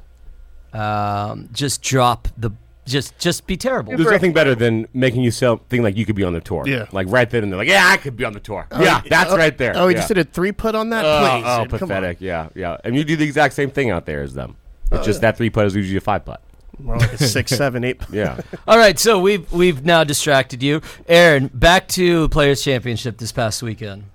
[0.73, 2.51] um, just drop the
[2.85, 3.95] just just be terrible.
[3.95, 6.63] There's nothing better than making you sell, think like you could be on the tour.
[6.65, 6.87] Yeah.
[6.91, 8.67] Like right then and they're like, yeah, I could be on the tour.
[8.79, 9.73] yeah, that's oh, right there.
[9.75, 9.99] Oh, he yeah.
[9.99, 11.05] just did a three put on that.
[11.05, 12.17] Oh, Please, oh, dude, pathetic.
[12.19, 12.77] Yeah, yeah.
[12.83, 14.57] And you do the exact same thing out there as them.
[14.91, 16.41] It's just that three putt is usually a five putt.
[16.79, 18.01] More like a six, seven, eight.
[18.11, 18.39] Yeah.
[18.67, 21.49] All right, so we've we've now distracted you, Erin.
[21.53, 24.05] Back to Players Championship this past weekend.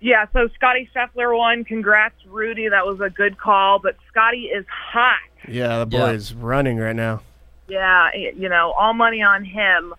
[0.00, 1.64] Yeah, so Scotty Scheffler won.
[1.64, 2.68] Congrats, Rudy.
[2.68, 3.78] That was a good call.
[3.78, 5.20] But Scotty is hot.
[5.46, 6.06] Yeah, the Yeah.
[6.06, 7.20] boy is running right now.
[7.68, 9.94] Yeah, you know, all money on him.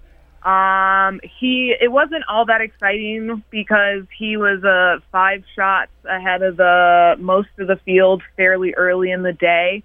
[0.45, 6.57] Um, he it wasn't all that exciting because he was uh, five shots ahead of
[6.57, 9.83] the most of the field fairly early in the day.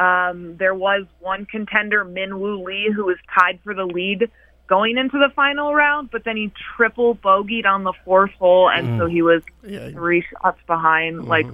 [0.00, 4.30] Um, there was one contender, Min Woo Lee, who was tied for the lead
[4.66, 8.98] going into the final round, but then he triple bogeyed on the fourth hole, and
[8.98, 11.26] so he was Yeah, three shots behind.
[11.26, 11.46] Like,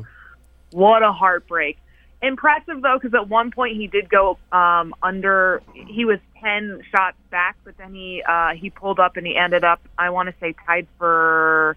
[0.71, 1.79] what a heartbreak.
[2.23, 5.63] impressive though, because at one point he did go um, under.
[5.73, 9.65] He was ten shots back, but then he uh, he pulled up and he ended
[9.65, 9.81] up.
[9.99, 11.77] I want to say tied for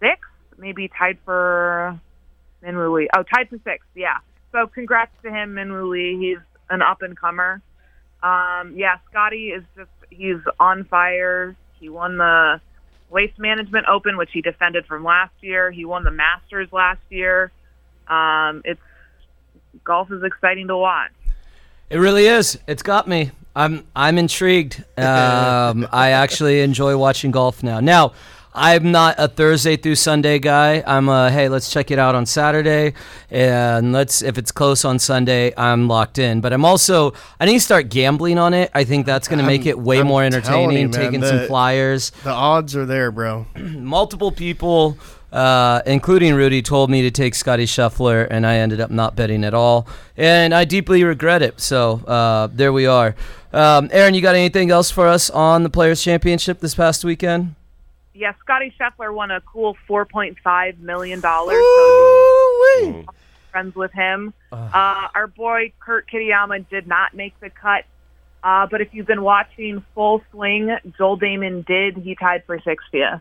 [0.00, 0.20] six,
[0.56, 2.00] maybe tied for
[2.62, 3.08] Min Woo Lee.
[3.16, 3.84] Oh, tied for six.
[3.94, 4.18] Yeah.
[4.52, 6.16] So congrats to him, Min Woo Lee.
[6.18, 6.38] He's
[6.70, 7.60] an up and comer.
[8.22, 11.54] Um, yeah, Scotty is just he's on fire.
[11.78, 12.60] He won the
[13.10, 15.70] Waste Management Open, which he defended from last year.
[15.70, 17.52] He won the Masters last year.
[18.08, 18.80] Um, it's
[19.84, 21.12] golf is exciting to watch.
[21.90, 22.58] It really is.
[22.66, 23.30] It's got me.
[23.54, 24.84] I'm I'm intrigued.
[24.98, 27.78] Um, I actually enjoy watching golf now.
[27.80, 28.12] Now,
[28.60, 30.82] I'm not a Thursday through Sunday guy.
[30.84, 32.92] I'm a hey, let's check it out on Saturday,
[33.30, 36.40] and let's if it's close on Sunday, I'm locked in.
[36.40, 38.70] But I'm also I need to start gambling on it.
[38.74, 40.78] I think that's going to make I'm- it way I'm more telling entertaining.
[40.78, 42.10] you, man, taking the- some flyers.
[42.24, 43.46] The odds are there, bro.
[43.56, 44.98] Multiple people,
[45.32, 49.44] uh, including Rudy, told me to take Scotty Scheffler, and I ended up not betting
[49.44, 49.86] at all,
[50.16, 51.60] and I deeply regret it.
[51.60, 53.14] So uh, there we are.
[53.52, 57.54] Um, Erin, you got anything else for us on the Players Championship this past weekend?
[58.18, 61.54] Yeah, Scotty Scheffler won a cool four point five million dollars.
[61.56, 63.04] So
[63.52, 64.34] friends with him.
[64.52, 67.84] Uh, our boy Kurt Kitayama did not make the cut.
[68.42, 71.96] Uh, but if you've been watching Full Swing, Joel Dahmen did.
[71.96, 73.20] He tied for 60th.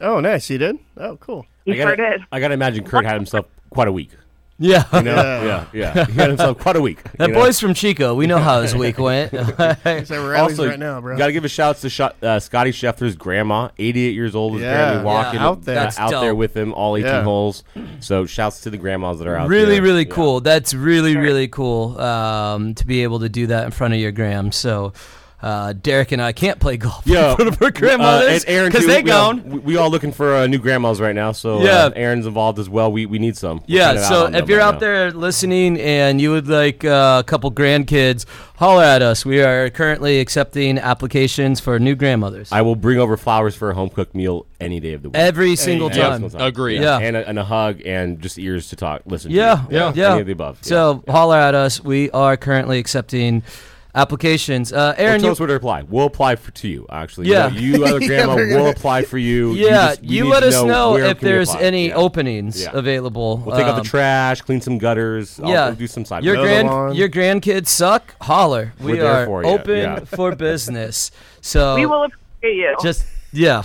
[0.00, 0.48] Oh, nice.
[0.48, 0.78] He did.
[0.96, 1.46] Oh, cool.
[1.64, 2.20] He I gotta, sure did.
[2.32, 4.10] I gotta imagine Kurt had himself quite a week.
[4.58, 5.14] Yeah, You know?
[5.14, 6.04] yeah, yeah.
[6.06, 7.02] He had himself quite a week.
[7.18, 7.40] that you know?
[7.40, 8.14] boy's from Chico.
[8.14, 9.30] We know how his week went.
[9.32, 11.16] He's at rallies also, right now, bro.
[11.18, 14.56] Got to give a shout out to Sho- uh, Scotty Scheffler's grandma, 88 years old,
[14.56, 14.70] is Yeah.
[14.72, 15.78] apparently walking Yeah, out there.
[15.78, 17.22] uh, That's out there with him all 18 Yeah.
[17.22, 17.64] holes.
[18.00, 19.82] So shouts to the grandmas that are out really, there.
[19.82, 20.14] really Yeah.
[20.14, 20.40] cool.
[20.40, 24.12] That's really, really cool um, to be able to do that in front of your
[24.12, 24.52] gram.
[24.52, 24.92] So.
[25.42, 28.72] Uh, Derek and I can't play golf Yeah, in front of our uh, grandmothers because
[28.82, 28.86] too.
[28.86, 29.50] they we all- gone.
[29.50, 31.32] We, we all looking for uh, new grandmas right now.
[31.32, 31.86] So Yeah.
[31.86, 32.92] uh, Erin's involved as well.
[32.92, 33.58] We we need some.
[33.58, 34.80] We're Yeah, kind of so if you're right out now.
[34.80, 38.24] there listening and you would like uh, a couple grandkids,
[38.56, 39.24] holler at us.
[39.26, 42.52] We are currently accepting applications for new grandmothers.
[42.52, 45.16] I will bring over flowers for a home cooked meal any day of the week.
[45.16, 46.12] Every single Every time.
[46.20, 46.46] single time.
[46.46, 46.82] Agreed.
[46.82, 46.98] Yeah.
[47.00, 49.02] and a, and a hug and just ears to talk.
[49.06, 49.32] Listen.
[49.32, 49.74] Yeah, to.
[49.74, 50.12] yeah, yeah.
[50.12, 50.58] Any of the above.
[50.62, 51.82] So holler at us.
[51.82, 53.42] We are currently accepting
[53.94, 54.72] applications.
[54.72, 55.82] Uh, Or Erin, tell you, us where to apply.
[55.82, 56.86] We'll apply for to you.
[56.90, 57.48] Actually, Yeah.
[57.50, 59.52] you, know, you other grandma, we're gonna- will apply for you.
[59.54, 61.62] You yeah, just- you let us know, where if there's apply.
[61.62, 61.94] any Yeah.
[61.94, 62.70] openings Yeah.
[62.72, 63.42] available.
[63.44, 65.38] We'll take out Um, the trash, clean some gutters.
[65.42, 66.24] I'll, yeah, I'll do some side.
[66.24, 66.44] Your work.
[66.46, 66.94] Grand lawn.
[66.94, 68.14] your grandkids suck.
[68.22, 68.72] Holler.
[68.80, 70.00] We We're there are for open yeah.
[70.00, 71.10] for business.
[71.40, 72.76] So We will appreciate you.
[72.82, 73.62] just yeah,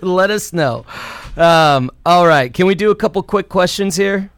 [0.00, 0.84] let us know.
[1.36, 4.30] Um, all right, can we do a couple quick questions here?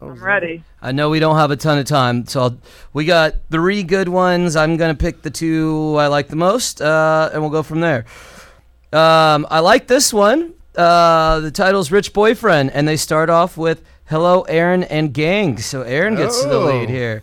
[0.00, 0.62] I'm ready.
[0.80, 2.58] I know we don't have a ton of time, so I'll,
[2.92, 4.54] we got three good ones.
[4.56, 8.04] I'm gonna pick the two I like the most, uh, and we'll go from there.
[8.92, 10.54] Um, I like this one.
[10.76, 15.82] Uh, the title's "Rich Boyfriend," and they start off with "Hello, Erin and gang." So
[15.82, 16.92] Erin gets to the lead Oh.
[16.92, 17.22] here.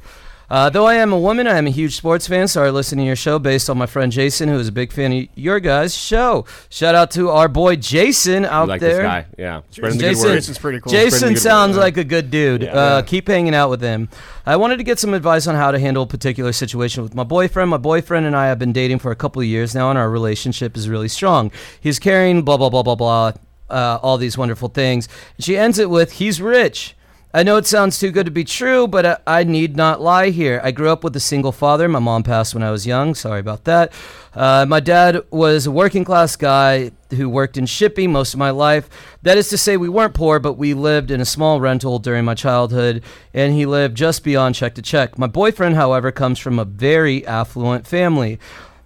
[0.50, 2.98] Uh, though I am a woman, I am a huge sports fan, so I listen
[3.00, 5.60] to your show based on my friend Jason, who is a big fan of your
[5.60, 6.46] guys' show.
[6.70, 8.98] Shout out to our boy Jason We out like there.
[8.98, 9.26] this guy.
[9.38, 10.36] Yeah, spreading the good Jason, word.
[10.36, 10.91] Jason's pretty cool.
[10.91, 11.82] Jason sounds word.
[11.82, 12.62] like a good dude.
[12.64, 12.72] Yeah.
[12.74, 13.02] Uh, Yeah.
[13.02, 14.08] keep hanging out with him.
[14.46, 17.24] I wanted to get some advice on how to handle a particular situation with my
[17.24, 17.70] boyfriend.
[17.72, 20.10] My boyfriend and I have been dating for a couple of years now, and our
[20.10, 21.52] relationship is really strong.
[21.82, 23.32] He's caring, blah blah blah blah blah,
[23.70, 25.10] uh, all these wonderful things.
[25.39, 26.95] She ends it with, "He's rich."
[27.36, 30.29] I know it sounds too good to be true, but I, I need not lie
[30.29, 30.61] here.
[30.63, 31.89] I grew up with a single father.
[31.89, 33.13] My mom passed when I was young.
[33.13, 33.91] Sorry about that.
[34.33, 38.51] Uh, my dad was a working class guy who worked in shipping most of my
[38.51, 38.89] life.
[39.23, 42.23] That is to say, we weren't poor, but we lived in a small rental during
[42.23, 45.17] my childhood, and he lived just beyond check to check.
[45.17, 48.39] My boyfriend, however, comes from a very affluent family.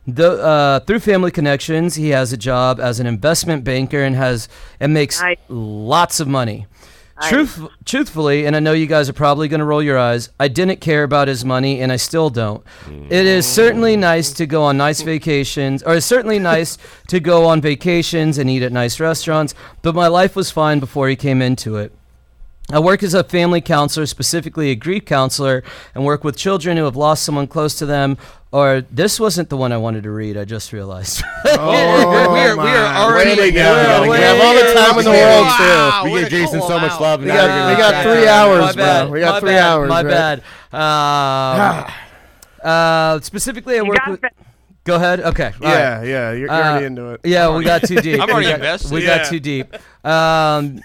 [0.08, 4.50] The, uh, through family connections, he has a job as an investment banker and has
[4.80, 5.38] and makes Nice.
[5.50, 6.66] lots of money.
[7.28, 10.48] Truth, truthfully, and I know you guys are probably going to roll your eyes, I
[10.48, 12.64] didn't care about his money, and I still don't.
[12.88, 17.46] It is certainly nice to go on nice vacations, or it's certainly nice to go
[17.46, 21.42] on vacations and eat at nice restaurants, but my life was fine before he came
[21.42, 21.92] into it.
[22.72, 25.64] I work as a family counselor, specifically a grief counselor,
[25.96, 28.16] and work with children who have lost someone close to them.
[28.52, 30.36] Or this wasn't the one I wanted to read.
[30.36, 31.22] I just realized.
[31.46, 32.96] Oh, we are- we are my.
[32.98, 33.60] already- Way to go.
[33.60, 35.92] Yeah, we have all the time in the world, go.
[36.02, 36.06] too.
[36.06, 37.22] We way give Jason so him much love.
[37.22, 39.10] We got- we got three hours, bro.
[39.10, 40.12] We got my three bad, hours, My bro.
[40.12, 40.44] bad.
[40.74, 41.94] Um,
[42.64, 44.22] uh, specifically, I work with.
[44.86, 45.20] Go ahead.
[45.20, 45.46] Okay.
[45.46, 45.62] all right.
[45.62, 46.32] Yeah, yeah.
[46.32, 47.22] You're, you're Uh, already into it.
[47.24, 48.20] Yeah, we got too deep.
[48.22, 48.92] I'm already we got, invested.
[48.92, 49.18] We Yeah.
[49.18, 49.76] got too deep.
[50.06, 50.82] Um,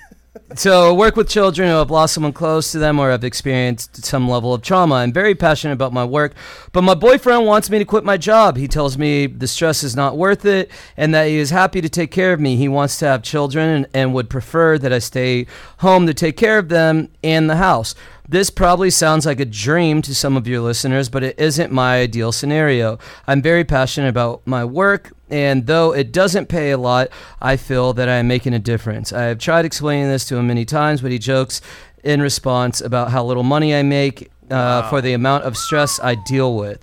[0.57, 4.29] so work with children who have lost someone close to them or have experienced some
[4.29, 4.97] level of trauma.
[4.97, 6.35] I'm very passionate about my work,
[6.73, 8.57] but my boyfriend wants me to quit my job.
[8.57, 11.89] He tells me the stress is not worth it and that he is happy to
[11.89, 12.57] take care of me.
[12.57, 15.47] He wants to have children and, and would prefer that I stay
[15.79, 17.95] home to take care of them and the house.
[18.27, 21.97] This probably sounds like a dream to some of your listeners, but it isn't my
[22.01, 22.99] ideal scenario.
[23.27, 27.09] I'm very passionate about my work, and though it doesn't pay a lot,
[27.43, 29.13] I feel that I am making a difference.
[29.13, 31.61] I have tried explaining this to him many times, but he jokes
[32.03, 36.15] in response about how little money I make uh, for the amount of stress I
[36.15, 36.83] deal with.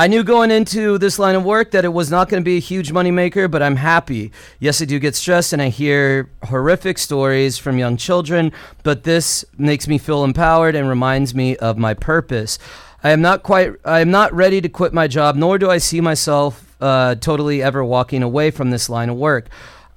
[0.00, 2.58] I knew going into this line of work that it was not going to be
[2.58, 4.30] a huge moneymaker, but I'm happy.
[4.60, 8.52] Yes, I do get stressed and I hear horrific stories from young children,
[8.84, 12.60] but this makes me feel empowered and reminds me of my purpose.
[13.02, 15.78] I am not quite I am not ready to quit my job, nor do I
[15.78, 19.48] see myself uh, totally ever walking away from this line of work.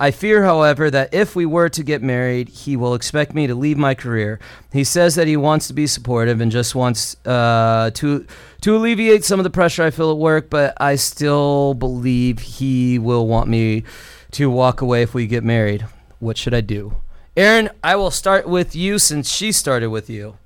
[0.01, 3.53] I fear, however, that if we were to get married, he will expect me to
[3.53, 4.39] leave my career.
[4.73, 8.25] He says that he wants to be supportive and just wants uh, to
[8.61, 12.99] to alleviate some of the pressure I feel at work, but I still believe he
[12.99, 13.83] will want me
[14.31, 15.85] to walk away if we get married.
[16.19, 16.95] What should I do?
[17.35, 20.37] Erin, I will start with you since she started with you.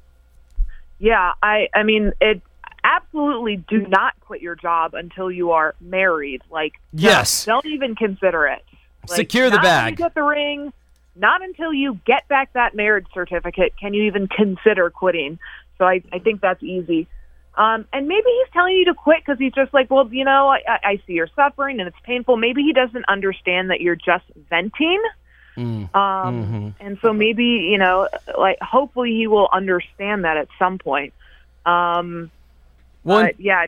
[1.00, 2.42] Yeah, I I mean it
[2.84, 6.42] absolutely do not quit your job until you are married.
[6.50, 7.46] Like Yes.
[7.46, 8.64] don't, don't even consider it.
[9.10, 9.92] Like, Secure the bag.
[9.92, 10.72] You get the ring.
[11.18, 15.40] Not until you get back that marriage certificate can you even consider quitting.
[15.78, 17.08] So I, I think that's easy.
[17.58, 20.50] Um, and maybe he's telling you to quit because he's just like, well, you know,
[20.50, 22.36] I, I I see you're suffering and it's painful.
[22.38, 25.02] Maybe he doesn't understand that you're just venting.
[25.58, 26.74] Um, Mhm.
[26.82, 31.14] And so maybe, you know, like hopefully he will understand that at some point.
[31.66, 32.30] Um,
[33.06, 33.66] Well, yeah,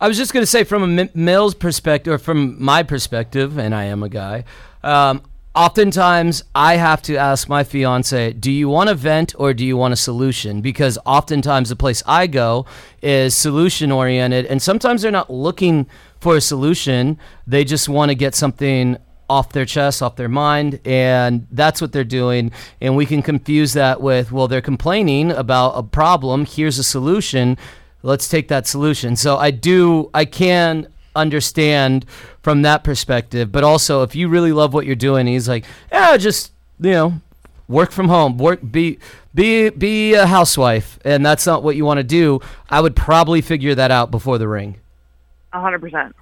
[0.00, 3.58] I was just going to say, from a m- male's perspective, or from my perspective,
[3.58, 4.44] and I am a guy,
[4.82, 5.22] um,
[5.54, 9.76] oftentimes I have to ask my fiance, do you want a vent or do you
[9.76, 10.60] want a solution?
[10.60, 12.66] Because oftentimes the place I go
[13.02, 15.86] is solution oriented, and sometimes they're not looking
[16.20, 18.96] for a solution, they just want to get something
[19.28, 22.52] off their chest, off their mind, and that's what they're doing.
[22.80, 27.56] And we can confuse that with, well, they're complaining about a problem, here's a solution
[28.02, 29.16] let's take that solution.
[29.16, 32.04] So I do, I can understand
[32.42, 36.16] from that perspective, but also if you really love what you're doing, he's like, yeah,
[36.16, 37.20] just you know,
[37.68, 38.98] work from home, work, be,
[39.34, 42.40] be, be a housewife, and that's not what you want to do.
[42.68, 44.76] I would probably figure that out before the ring.
[45.52, 46.14] a hundred percent.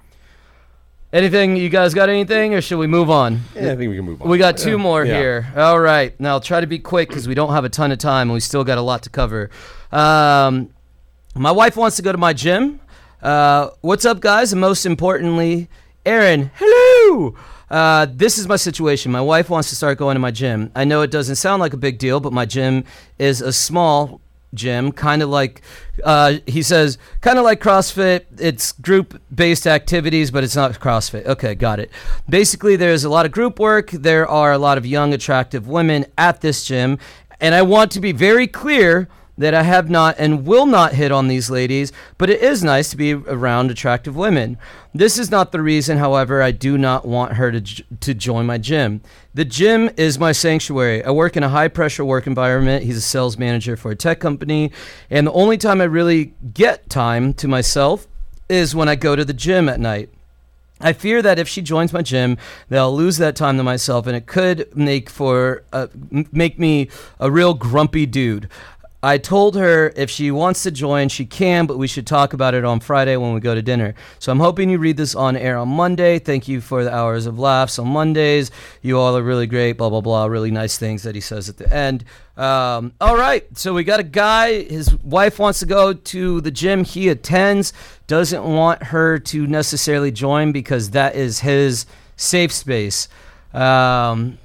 [1.13, 3.41] Anything you guys got anything, or should we move on?
[3.53, 4.29] Yeah, I think we can move on.
[4.29, 5.17] We got two more Yeah.
[5.17, 5.53] here.
[5.57, 6.17] All right.
[6.21, 8.33] Now, I'll try to be quick because we don't have a ton of time and
[8.33, 9.49] we still got a lot to cover.
[9.91, 10.69] Um,
[11.35, 12.79] my wife wants to go to my gym.
[13.21, 14.51] Uh, what's up, guys?
[14.51, 15.69] And most importantly,
[16.05, 17.35] Erin, hello.
[17.69, 19.11] Uh, this is my situation.
[19.11, 20.71] My wife wants to start going to my gym.
[20.75, 22.83] I know it doesn't sound like a big deal, but my gym
[23.19, 24.21] is a small
[24.55, 25.61] gym, kind of like
[26.03, 28.25] uh, he says, kind of like CrossFit.
[28.39, 31.25] It's group based activities, but it's not CrossFit.
[31.25, 31.91] Okay, got it.
[32.27, 33.91] Basically, there's a lot of group work.
[33.91, 36.97] There are a lot of young, attractive women at this gym.
[37.39, 39.07] And I want to be very clear
[39.41, 42.89] that I have not and will not hit on these ladies, but it is nice
[42.91, 44.57] to be around attractive women.
[44.93, 48.57] This is not the reason, however, I do not want her to, to join my
[48.57, 49.01] gym.
[49.33, 51.03] The gym is my sanctuary.
[51.03, 52.83] I work in a high pressure work environment.
[52.83, 54.71] He's a sales manager for a tech company,
[55.09, 58.07] and the only time I really get time to myself
[58.47, 60.09] is when I go to the gym at night.
[60.83, 62.37] I fear that if she joins my gym,
[62.69, 65.87] that I'll lose that time to myself, and it could make for uh,
[66.31, 66.89] make me
[67.19, 68.49] a real grumpy dude.
[69.03, 72.53] I told her if she wants to join, she can, but we should talk about
[72.53, 73.95] it on Friday when we go to dinner.
[74.19, 76.19] So I'm hoping you read this on air on Monday.
[76.19, 78.51] Thank you for the hours of laughs on Mondays.
[78.83, 79.73] You all are really great.
[79.73, 80.25] Blah blah blah.
[80.25, 82.05] Really nice things that he says at the end.
[82.37, 84.63] Um, all right, so we got a guy.
[84.63, 87.73] His wife wants to go to the gym he attends.
[88.05, 91.87] Doesn't want her to necessarily join because that is his
[92.17, 93.07] safe space.
[93.53, 94.37] Um,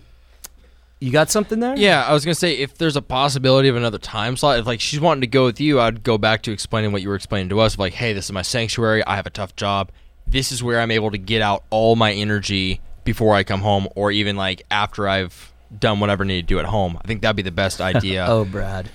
[1.00, 1.76] you got something there?
[1.76, 4.80] Yeah, I was gonna say if there's a possibility of another time slot, if like
[4.80, 7.50] she's wanting to go with you, I'd go back to explaining what you were explaining
[7.50, 7.74] to us.
[7.74, 9.04] Of like, hey, this is my sanctuary.
[9.06, 9.90] I have a tough job.
[10.26, 13.88] This is where I'm able to get out all my energy before I come home,
[13.94, 16.98] or even like after I've done whatever I need to do at home.
[17.02, 18.26] I think that'd be the best idea.
[18.28, 18.88] Oh, Brad.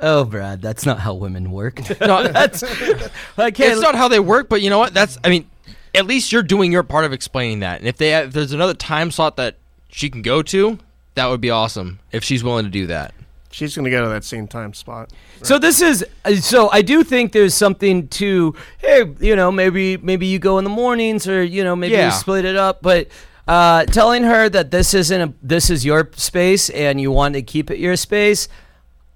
[0.00, 0.60] Oh, Brad.
[0.62, 1.80] That's not how women work.
[2.00, 3.12] no, that's can't.
[3.36, 4.92] it's not how they work, but you know what?
[4.92, 5.48] That's I mean,
[5.94, 7.78] at least you're doing your part of explaining that.
[7.78, 9.56] And if they if there's another time slot that
[9.88, 10.78] she can go to,
[11.18, 13.12] that would be awesome if she's willing to do that.
[13.50, 15.10] She's going to go to that same time spot.
[15.42, 19.96] So this is uh, so I do think there's something to hey you know maybe
[19.96, 22.06] maybe you go in the mornings or you know maybe Yeah.
[22.06, 23.08] you split it up but
[23.46, 27.42] uh, telling her that this isn't a this is your space and you want to
[27.42, 28.48] keep it your space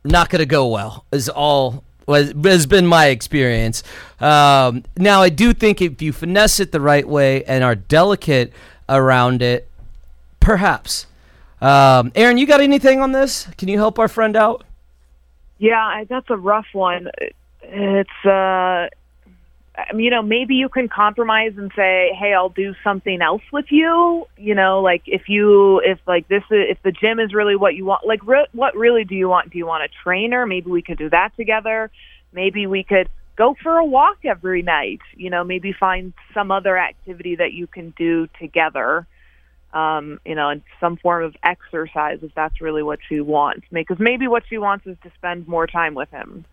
[0.04, 3.82] not gonna go well is all was has been my experience.
[4.18, 8.52] Um, now I do think if you finesse it the right way and are delicate
[8.88, 9.68] around it,
[10.40, 11.06] perhaps.
[11.62, 13.46] Um, Erin, you got anything on this?
[13.56, 14.64] Can you help our friend out?
[15.58, 17.08] Yeah, that's a rough one.
[17.62, 18.88] It's uh
[19.94, 23.70] mean, you know, maybe you can compromise and say, "Hey, I'll do something else with
[23.70, 27.56] you." You know, like if you if like this is if the gym is really
[27.56, 29.50] what you want, like re- what really do you want?
[29.50, 30.46] Do you want a trainer?
[30.46, 31.90] Maybe we could do that together.
[32.32, 35.00] Maybe we could go for a walk every night.
[35.16, 39.06] You know, maybe find some other activity that you can do together.
[39.72, 43.66] Um, you know, and some form of exercise if that's really what she wants.
[43.72, 46.44] Because maybe what she wants is to spend more time with him.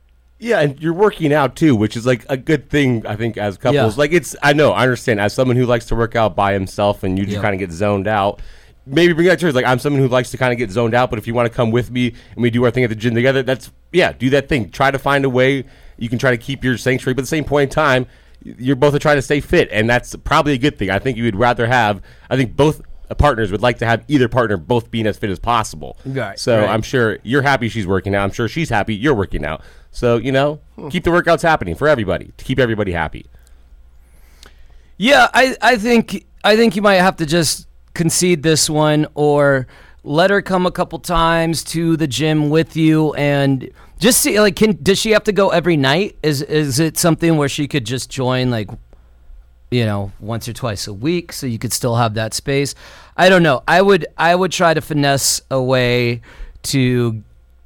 [0.42, 3.58] Yeah, and you're working out too, which is like a good thing, I think, as
[3.58, 3.96] couples.
[3.96, 4.00] Yeah.
[4.00, 5.20] Like it's, I know, I understand.
[5.20, 7.42] As someone who likes to work out by himself, and you just Yeah.
[7.42, 8.42] kind of get zoned out,
[8.86, 9.52] maybe bring that to her.
[9.52, 11.52] Like I'm someone who likes to kind of get zoned out, but if you want
[11.52, 14.14] to come with me and we do our thing at the gym together, that's yeah,
[14.14, 14.70] do that thing.
[14.72, 15.66] Try to find a way
[15.98, 18.08] you can try to keep your sanctuary, but at the same point in time,
[18.42, 20.90] you're both are trying to stay fit, and that's probably a good thing.
[20.90, 22.02] I think you would rather have.
[22.30, 25.30] I think both Uh, partners would like to have either partner both being as fit
[25.30, 25.98] as possible.
[26.06, 26.70] Right, So right.
[26.70, 28.24] I'm sure you're happy she's working out.
[28.24, 29.62] I'm sure she's happy you're working out.
[29.92, 30.90] So you know, hmm.
[30.90, 33.26] keep the workouts happening for everybody to keep everybody happy.
[34.98, 39.66] Yeah, I, I think I think you might have to just concede this one or
[40.04, 44.56] let her come a couple times to the gym with you and just see like
[44.56, 46.18] can does she have to go every night?
[46.22, 48.70] Is is it something where she could just join like
[49.72, 52.76] you know, once or twice a week so you could still have that space?
[53.16, 53.64] I don't know.
[53.68, 56.22] I would I would try to finesse a way
[56.64, 57.24] to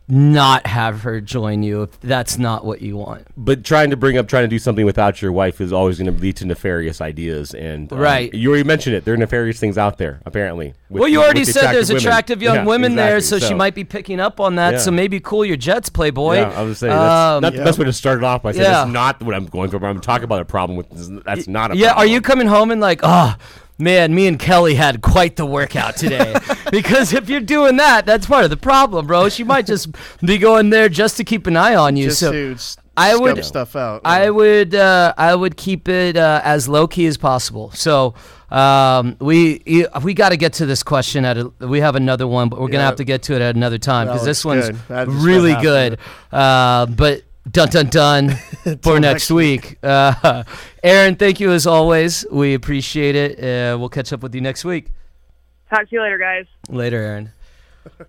[0.07, 3.25] not have her join you if that's not what you want.
[3.37, 6.13] But trying to bring up trying to do something without your wife is always going
[6.13, 7.53] to lead to nefarious ideas.
[7.53, 8.33] And um, Right.
[8.33, 9.05] you already mentioned it.
[9.05, 10.73] There are nefarious things out there, apparently.
[10.89, 12.01] with- well, you with already the said there's women.
[12.03, 13.47] attractive young Yeah, women there, so, exactly.
[13.47, 14.73] she might be picking up on that.
[14.73, 14.79] Yeah.
[14.79, 16.35] So maybe cool your jets, Playboy.
[16.35, 18.51] Yeah, I was saying that's Um, not the best way to start it off by
[18.51, 19.79] saying that's not what I'm going for.
[19.79, 21.23] But I'm talking about a problem with.
[21.23, 23.35] That's not a yeah, are you coming home and like, oh
[23.77, 26.35] man, me and Kelly had quite the workout today?
[26.71, 29.29] because if you're doing that, that's part of the problem, bro.
[29.29, 29.89] She might just
[30.21, 32.05] be going there just to keep an eye on you.
[32.09, 32.55] Just so
[32.95, 34.01] I would stuff out.
[34.05, 37.71] I would uh, I would keep it uh, as low key as possible.
[37.71, 38.13] So
[38.51, 42.49] um, we we got to get to this question at a, we have another one,
[42.49, 42.85] but we're gonna Yeah.
[42.87, 45.07] have to get to it at another time because this one's good.
[45.07, 45.97] Really good.
[46.31, 48.29] Uh, but dun dun dun
[48.81, 49.77] for next next week.
[49.83, 50.43] Uh,
[50.83, 52.25] Erin, thank you as always.
[52.31, 53.39] We appreciate it.
[53.39, 54.87] Uh, we'll catch up with you next week.
[55.69, 56.45] Talk to you later, guys.
[56.69, 57.31] Later, Erin.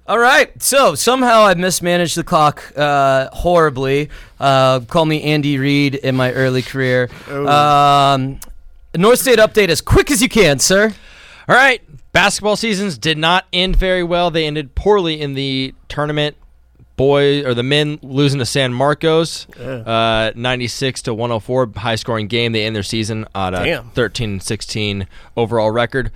[0.06, 0.62] All right.
[0.62, 4.10] So somehow I mismanaged the clock uh, horribly.
[4.38, 7.10] Uh, call me Andy Reid in my early career.
[7.28, 8.38] Um,
[8.94, 10.94] North State update as quick as you can, sir.
[11.48, 11.82] All right.
[12.12, 14.30] Basketball seasons did not end very well.
[14.30, 16.36] They ended poorly in the tournament.
[16.96, 22.52] Boy or the men losing to San Marcos, uh, 96 to 104, high scoring game.
[22.52, 23.90] They end their season at a Damn.
[23.90, 26.12] 13 16 overall record.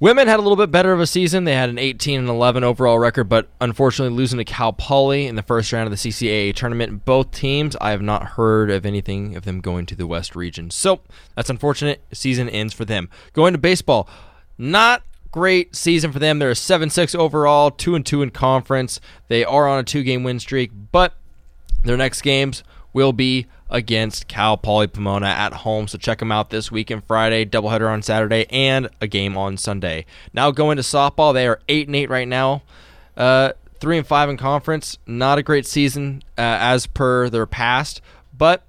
[0.00, 1.44] Women had a little bit better of a season.
[1.44, 5.34] They had an 18 and 11 overall record, but unfortunately losing to Cal Poly in
[5.34, 7.04] the first round of the CCAA tournament.
[7.04, 10.70] Both teams, I have not heard of anything of them going to the West region.
[10.70, 11.00] So
[11.36, 12.02] that's unfortunate.
[12.12, 13.10] Season ends for them.
[13.34, 14.08] Going to baseball,
[14.56, 16.38] not great season for them.
[16.38, 19.00] They're a 7 6 overall, 2 and 2 in conference.
[19.28, 21.14] They are on a two game win streak, but
[21.84, 22.62] their next games
[22.92, 25.86] will be against Cal Poly Pomona at home.
[25.86, 30.06] So check them out this weekend, Friday, doubleheader on Saturday, and a game on Sunday.
[30.32, 32.62] Now going to softball, they are eight and eight right now.
[33.16, 34.98] Uh, three and five in conference.
[35.06, 38.00] Not a great season uh, as per their past,
[38.36, 38.64] but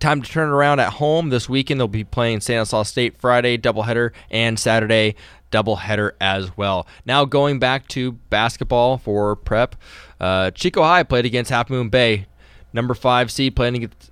[0.00, 1.80] time to turn around at home this weekend.
[1.80, 5.14] They'll be playing Stanislaus State Friday doubleheader and Saturday
[5.52, 6.86] doubleheader as well.
[7.04, 9.76] Now going back to basketball for prep,
[10.20, 12.26] uh, Chico High played against Half Moon Bay,
[12.72, 14.10] number five seed playing against-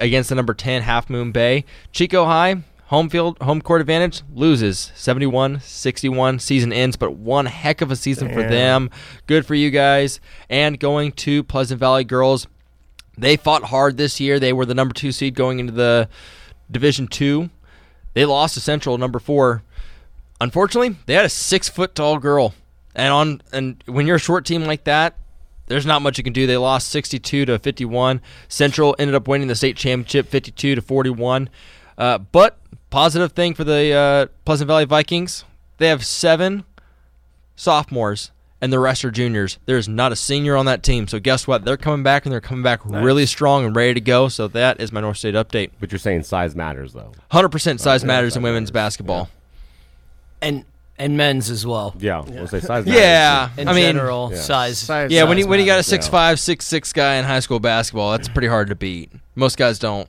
[0.00, 1.64] against the number ten Half Moon Bay.
[1.92, 2.62] Chico High.
[2.88, 6.38] Home field, home court advantage loses 71 61.
[6.38, 8.90] Season ends, but one heck of a season for them.
[9.26, 10.20] Good for you guys.
[10.50, 12.46] And going to Pleasant Valley Girls,
[13.16, 14.38] they fought hard this year.
[14.38, 16.08] They were the number two seed going into the
[16.70, 17.50] Division Two.
[18.14, 19.62] They lost to Central, number four.
[20.40, 22.54] Unfortunately, they had a six foot tall girl,
[22.94, 25.16] and on and when you're a short team like that,
[25.66, 26.46] there's not much you can do.
[26.46, 28.20] They lost 62 to 51.
[28.48, 31.48] Central ended up winning the state championship 52 to 41.
[31.96, 32.58] Uh, but
[32.90, 35.44] positive thing for the uh, Pleasant Valley Vikings,
[35.78, 36.64] they have seven
[37.56, 38.30] sophomores
[38.64, 39.58] and the rest are juniors.
[39.66, 41.06] There's not a senior on that team.
[41.06, 41.66] So guess what?
[41.66, 44.28] They're coming back and they're coming back really strong and ready to go.
[44.28, 45.72] So that is my North State update.
[45.80, 47.12] But you're saying size matters, though.
[47.30, 48.84] 100% size Okay, matters in size women's matters.
[48.96, 49.28] basketball.
[50.40, 50.64] And
[50.98, 51.94] and men's as well.
[51.98, 52.86] Yeah, we'll say size.
[52.86, 53.50] Yeah.
[53.58, 54.40] In I mean, general, yeah.
[54.40, 54.78] size.
[54.78, 55.86] Size- Yeah, when size you when you got a matters.
[55.86, 59.10] six five, six six guy in high school basketball, that's pretty hard to beat.
[59.34, 60.08] Most guys don't.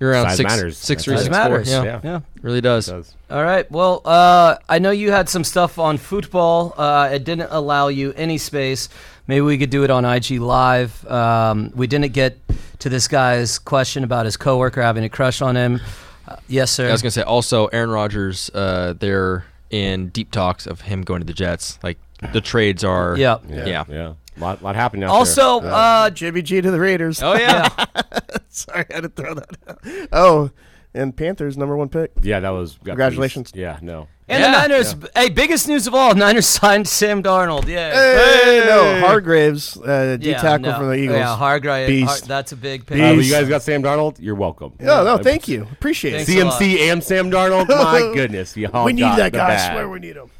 [0.00, 0.78] You're around Size six, matters.
[0.78, 1.48] six, three, Size six, four.
[1.50, 1.70] matters.
[1.70, 2.00] Yeah, Yeah.
[2.02, 2.20] Yeah.
[2.42, 2.86] really does.
[2.86, 3.14] Does.
[3.30, 3.70] All right.
[3.70, 6.74] Well, uh, I know you had some stuff on football.
[6.76, 8.88] Uh, it didn't allow you any space.
[9.26, 11.06] Maybe we could do it on IG Live.
[11.10, 12.38] Um, we didn't get
[12.80, 15.80] to this guy's question about his coworker having a crush on him.
[16.28, 16.88] Uh, yes, sir.
[16.88, 18.50] I was gonna say also Aaron Rodgers.
[18.52, 21.78] Uh, they're in deep talks of him going to the Jets.
[21.82, 21.98] Like
[22.32, 23.16] the trades are.
[23.16, 23.38] yeah.
[23.48, 23.84] Yeah, Yeah.
[23.88, 24.12] yeah.
[24.38, 25.04] Lot, lot happening.
[25.04, 25.72] Out Also, there.
[25.72, 27.22] uh, Jimmy G to the Raiders.
[27.22, 27.68] Oh yeah.
[28.48, 29.78] Sorry, I had to throw that out.
[30.12, 30.50] Oh,
[30.94, 32.12] and Panthers number one pick.
[32.22, 33.52] yeah, that was got Congratulations.
[33.54, 33.56] released.
[33.56, 34.06] Yeah, no.
[34.28, 34.50] and Yeah.
[34.52, 34.94] the Niners.
[35.16, 37.66] Hey, biggest news of all: Niners signed Sam Darnold.
[37.66, 37.90] Yeah.
[37.92, 40.78] Hey, no, Hargraves, uh, D Yeah, tackle no.
[40.78, 41.18] from the Eagles.
[41.18, 41.88] Yeah, Hargrave.
[41.88, 42.20] Beast.
[42.20, 42.96] Har- that's a big pick.
[42.98, 43.04] Beast.
[43.04, 44.16] Uh, but you guys got Sam Darnold.
[44.20, 44.74] You're welcome.
[44.78, 45.66] No, no, thank you.
[45.72, 46.38] Appreciate Thanks it.
[46.38, 46.60] a lot.
[46.62, 47.68] CMC and Sam Darnold.
[47.68, 49.54] My goodness, y'all We need that the guy.
[49.54, 50.30] I swear we need him.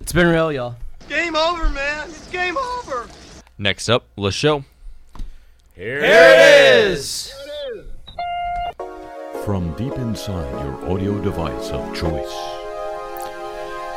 [0.00, 0.76] It's been real, y'all.
[1.10, 2.08] Game over, man.
[2.08, 3.06] It's game over.
[3.62, 4.64] Next up, let's show.
[5.76, 7.30] Here, it is.
[9.44, 12.59] From deep inside your audio device of choice